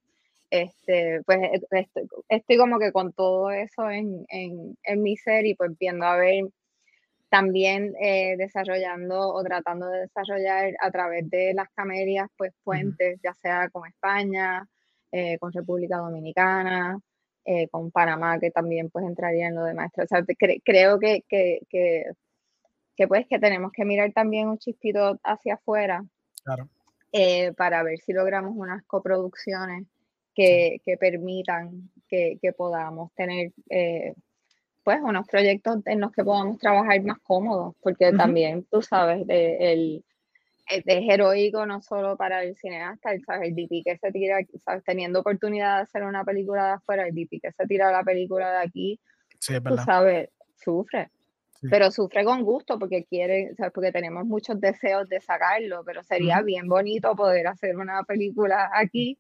[0.50, 1.88] este, pues e,
[2.30, 6.18] estoy, como que con todo eso en, en, en mi ser y pues viendo a
[6.18, 6.46] ver
[7.30, 13.34] también eh, desarrollando o tratando de desarrollar a través de las camelias, pues puentes, ya
[13.34, 14.66] sea con España,
[15.12, 16.98] eh, con República Dominicana,
[17.44, 20.06] eh, con Panamá, que también pues entraría en lo de maestro.
[20.06, 20.24] O sea,
[20.64, 22.06] creo que, que, que,
[22.96, 26.04] que, pues que tenemos que mirar también un chispito hacia afuera
[27.58, 29.86] para ver si logramos unas coproducciones
[30.34, 33.52] que, que permitan que, podamos tener
[34.84, 40.06] pues unos proyectos en los que podamos trabajar más cómodos, porque también, tú sabes, el,
[40.68, 43.50] es heroico no solo para el cineasta, el, ¿sabes?
[43.50, 44.84] el DP que se tira, ¿sabes?
[44.84, 48.52] teniendo oportunidad de hacer una película de afuera, el DP que se tira la película
[48.52, 49.00] de aquí,
[49.40, 51.10] tú sabes, sufre.
[51.70, 53.72] Pero sufre con gusto porque quiere, ¿sabes?
[53.74, 59.18] porque tenemos muchos deseos de sacarlo, pero sería bien bonito poder hacer una película aquí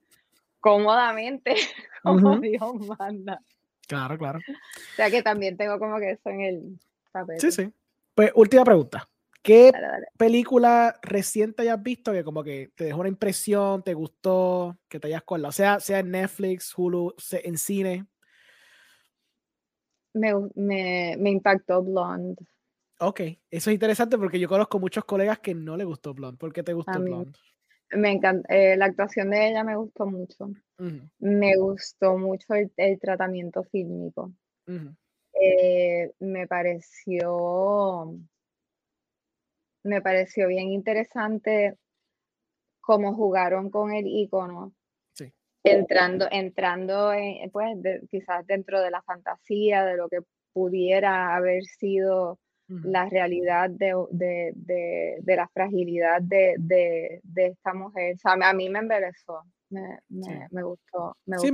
[0.60, 1.56] cómodamente,
[2.04, 3.40] como Dios manda.
[3.88, 4.40] Claro, claro.
[4.40, 6.80] O sea que también tengo como que eso en el
[7.12, 7.40] papel.
[7.40, 7.72] Sí, sí.
[8.14, 9.08] Pues última pregunta.
[9.46, 9.72] ¿Qué
[10.18, 15.06] película reciente hayas visto que como que te dejó una impresión, te gustó, que te
[15.06, 15.52] hayas colado?
[15.52, 18.08] Sea, sea en Netflix, Hulu, en cine.
[20.16, 22.44] Me, me, impactó Blonde.
[23.00, 23.20] Ok,
[23.52, 26.38] eso es interesante porque yo conozco muchos colegas que no le gustó Blonde.
[26.38, 27.38] ¿Por qué te gustó Blonde?
[27.92, 30.50] Me encanta, eh, la actuación de ella me gustó mucho.
[31.20, 34.34] Me gustó mucho el, tratamiento fílmico.
[35.34, 38.18] Eh, me pareció
[39.86, 41.78] me pareció bien interesante
[42.82, 44.74] cómo jugaron con el icono.
[45.66, 47.12] Entrando, entrando
[47.52, 47.78] pues,
[48.10, 50.20] quizás dentro de la fantasía, de lo que
[50.54, 54.54] pudiera haber sido la realidad de,
[55.26, 58.16] la fragilidad de, esta mujer.
[58.16, 59.42] O sea, a mí me embelezó.
[59.70, 60.00] Me,
[60.52, 61.18] me, gustó.
[61.38, 61.52] sí,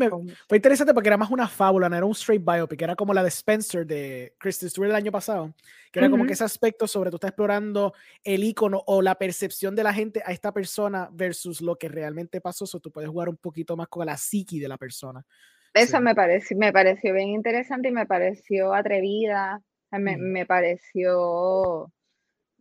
[0.48, 3.24] fue interesante porque era más una fábula, no era un straight biopic, era como la
[3.24, 5.54] de Spencer de Kristen Stewart el año pasado,
[5.92, 7.94] que era como que ese aspecto sobre tú estás explorando
[8.24, 12.42] el icono o la percepción de la gente a esta persona versus lo que realmente
[12.42, 15.26] pasó, o tú puedes jugar un poquito más con la psiqui de la persona.
[15.74, 21.92] Eso me, pareció, me pareció bien interesante y me pareció atrevida, me, me pareció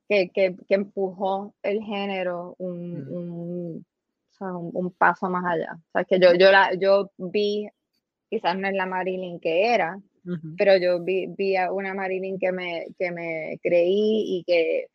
[0.08, 3.86] que, que, que, empujó el género un, un,
[4.96, 5.74] paso más allá.
[5.74, 7.68] O sea, que yo, yo, la, yo vi,
[8.28, 9.98] quizás no es la Marilyn que era,
[10.56, 14.86] pero yo vi, vi, a una Marilyn que me, que me creí y que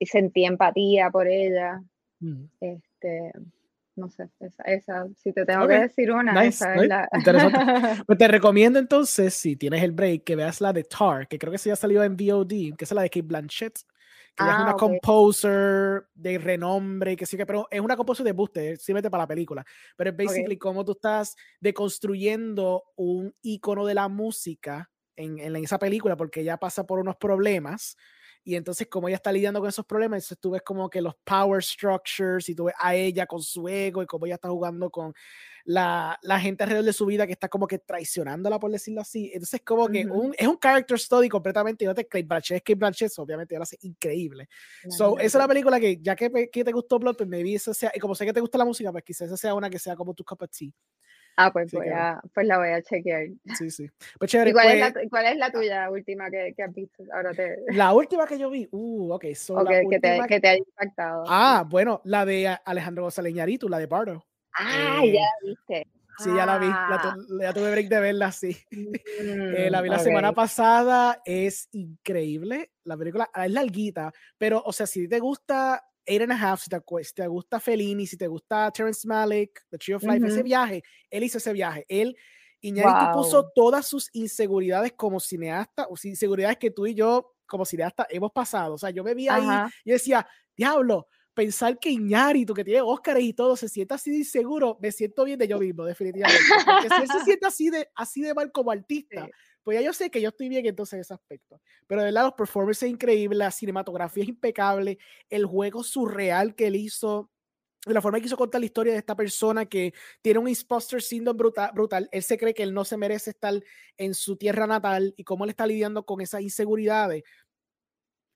[0.00, 1.82] sentí empatía por ella.
[2.60, 3.32] Este,
[3.96, 7.08] no sé, esa, esa, si te tengo que decir una, esa es la...
[8.06, 11.52] Pues te recomiendo entonces, si tienes el break, que veas la de Tar, que creo
[11.52, 13.80] que se ya salió en VOD, que es la de Kate Blanchett
[14.36, 18.32] que es una ah, composer de renombre, que sí que, pero es una composer de
[18.32, 19.64] buste, simplemente para la película.
[19.96, 25.78] Pero es basically como tú estás deconstruyendo un icono de la música en, en, esa
[25.78, 27.96] película, porque ella pasa por unos problemas.
[28.46, 31.16] Y entonces, como ella está lidiando con esos problemas, entonces tú ves como que los
[31.24, 34.88] power structures y tú ves a ella con su ego y cómo ella está jugando
[34.88, 35.12] con
[35.64, 39.32] la, la, gente alrededor de su vida que está como que traicionándola, por decirlo así.
[39.34, 41.82] Entonces, como que un, es un character study completamente.
[41.82, 44.48] Y no te Kate Blanchett, Kate Blanchett, obviamente, lo hace increíble.
[44.90, 47.56] so, esa es la película que, ya que, que te gustó Blood, pues me vi
[47.56, 49.68] esa sea, y como sé que te gusta la música, pues quizás esa sea una
[49.68, 50.70] que sea como tu cup of tea.
[51.36, 53.26] Ah, pues, voy a, pues la voy a chequear.
[53.58, 53.88] Sí, sí.
[54.18, 54.50] Pues chévere.
[54.50, 57.04] ¿Y cuál, es la, pues cuál, es la, tuya última que, que, has visto?
[57.12, 57.56] Ahora te...
[57.72, 59.24] La última que yo vi, uh, ok.
[59.34, 61.24] So okay la que, te, que te haya impactado.
[61.28, 64.24] Ah, bueno, la de Alejandro González Ñaritu, la de Bardo.
[64.54, 65.86] Ah, eh, ya la viste.
[66.18, 67.14] Sí, ya la vi, Ah.
[67.42, 68.56] ya tuve break de verla, sí.
[69.20, 72.72] eh, la vi la Mm, semana pasada, es increíble.
[72.84, 76.70] La película es larguita, pero, o sea, si te gusta Eight and a Half, si
[76.70, 80.42] te, si te gusta Fellini, si te gusta Terrence Malick, The Tree of Life, ese
[80.42, 80.44] Ujú.
[80.44, 81.84] viaje, él hizo ese viaje.
[81.88, 82.16] Él,
[82.62, 83.52] Iñárritu puso Wow.
[83.54, 88.74] todas sus inseguridades como cineasta, o inseguridades que tú y yo, como cineasta, hemos pasado.
[88.74, 89.72] O sea, yo me vi ahí Ajá.
[89.84, 90.26] y decía,
[90.56, 94.90] diablo, pensar que Iñárritu, que tiene Óscares y todo, se sienta así de inseguro, me
[94.90, 96.42] siento bien de yo mismo, definitivamente.
[96.64, 99.30] Porque si él se siente así de, así de mal como artista, Sí.
[99.62, 101.60] pues ya yo sé que yo estoy bien entonces en ese aspecto.
[101.86, 106.76] Pero de verdad, los performances increíbles, la cinematografía es impecable, el juego surreal que él
[106.76, 107.30] hizo,
[107.84, 111.00] de la forma que quiso contar la historia de esta persona que tiene un imposter
[111.02, 112.08] syndrome brutal, brutal.
[112.10, 113.54] Él se cree que él no se merece estar
[113.96, 117.22] en su tierra natal y cómo él está lidiando con esas inseguridades.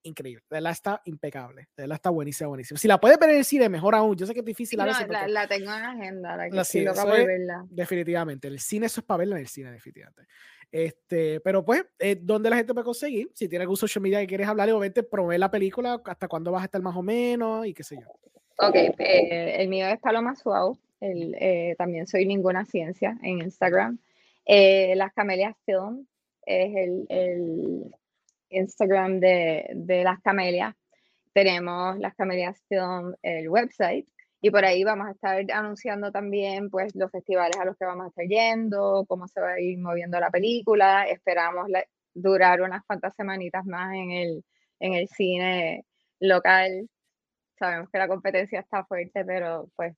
[0.02, 2.78] Increíble, de verdad está impecable, de verdad está buenísima, buenísima.
[2.78, 4.16] Si la puedes ver en el cine, mejor aún.
[4.16, 5.06] Yo sé que es difícil a No, veces.
[5.08, 7.64] la, porque- la tengo en agenda, la que La sí, loca es- verla.
[7.68, 8.48] Definitivamente.
[8.48, 10.22] El cine, eso es para verlo en el cine, definitivamente.
[10.72, 13.30] Este, pero pues, eh, ¿dónde la gente puede conseguir?
[13.34, 16.62] Si tiene algún social media que quieres hablar, obviamente, proveer la película, hasta cuándo vas
[16.62, 18.08] a estar más o menos y qué sé yo.
[18.66, 20.78] Ok, eh, el mío es Paloma Suau.
[21.00, 23.98] El, eh, también soy Ninguna Ciencia en Instagram.
[24.46, 26.06] Las Camelias Film
[26.46, 27.94] es el, el
[28.50, 30.74] Instagram de, de Las Camelias.
[31.32, 34.06] Tenemos Las Camelias Film, el website.
[34.42, 38.06] Y por ahí vamos a estar anunciando también pues, los festivales a los que vamos
[38.06, 41.04] a estar yendo, cómo se va a ir moviendo la película.
[41.08, 41.84] Esperamos la-
[42.14, 44.44] durar unas cuantas semanitas más en el,
[44.80, 45.84] en el cine
[46.20, 46.88] local.
[47.58, 49.94] Sabemos que la competencia está fuerte, pero pues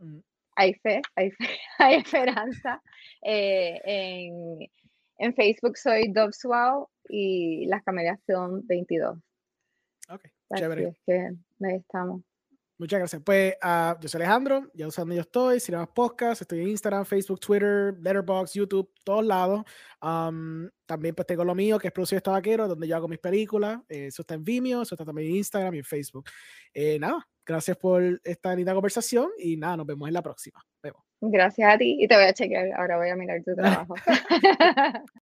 [0.00, 0.20] Mm,
[0.56, 1.46] hay fe, hay, fe,
[1.78, 2.82] hay esperanza.
[3.22, 4.58] Eh, en,
[5.18, 9.18] en Facebook soy Dovswau y Las Camelias Film 22.
[10.10, 10.88] Ok, Así chévere.
[10.88, 11.30] es que
[11.64, 12.22] ahí estamos.
[12.78, 13.22] Muchas gracias.
[13.24, 17.40] Pues ah, yo soy Alejandro, ya usando yo estoy, Cinemas Podcast, estoy en Instagram, Facebook,
[17.40, 19.64] Twitter, Letterboxd, YouTube, todos lados.
[20.00, 23.18] Am, también pues tengo lo mío, que es Producción Esta Vaquero, donde yo hago mis
[23.18, 23.80] películas.
[23.88, 26.30] Eh, eso está en Vimeo, eso está también en Instagram y en Facebook.
[26.72, 30.64] Eh, nada, gracias por esta linda conversación y nada, nos vemos en la próxima.
[30.80, 31.07] Vemos.
[31.20, 32.72] Gracias a ti y te voy a chequear.
[32.78, 33.94] Ahora voy a mirar tu trabajo.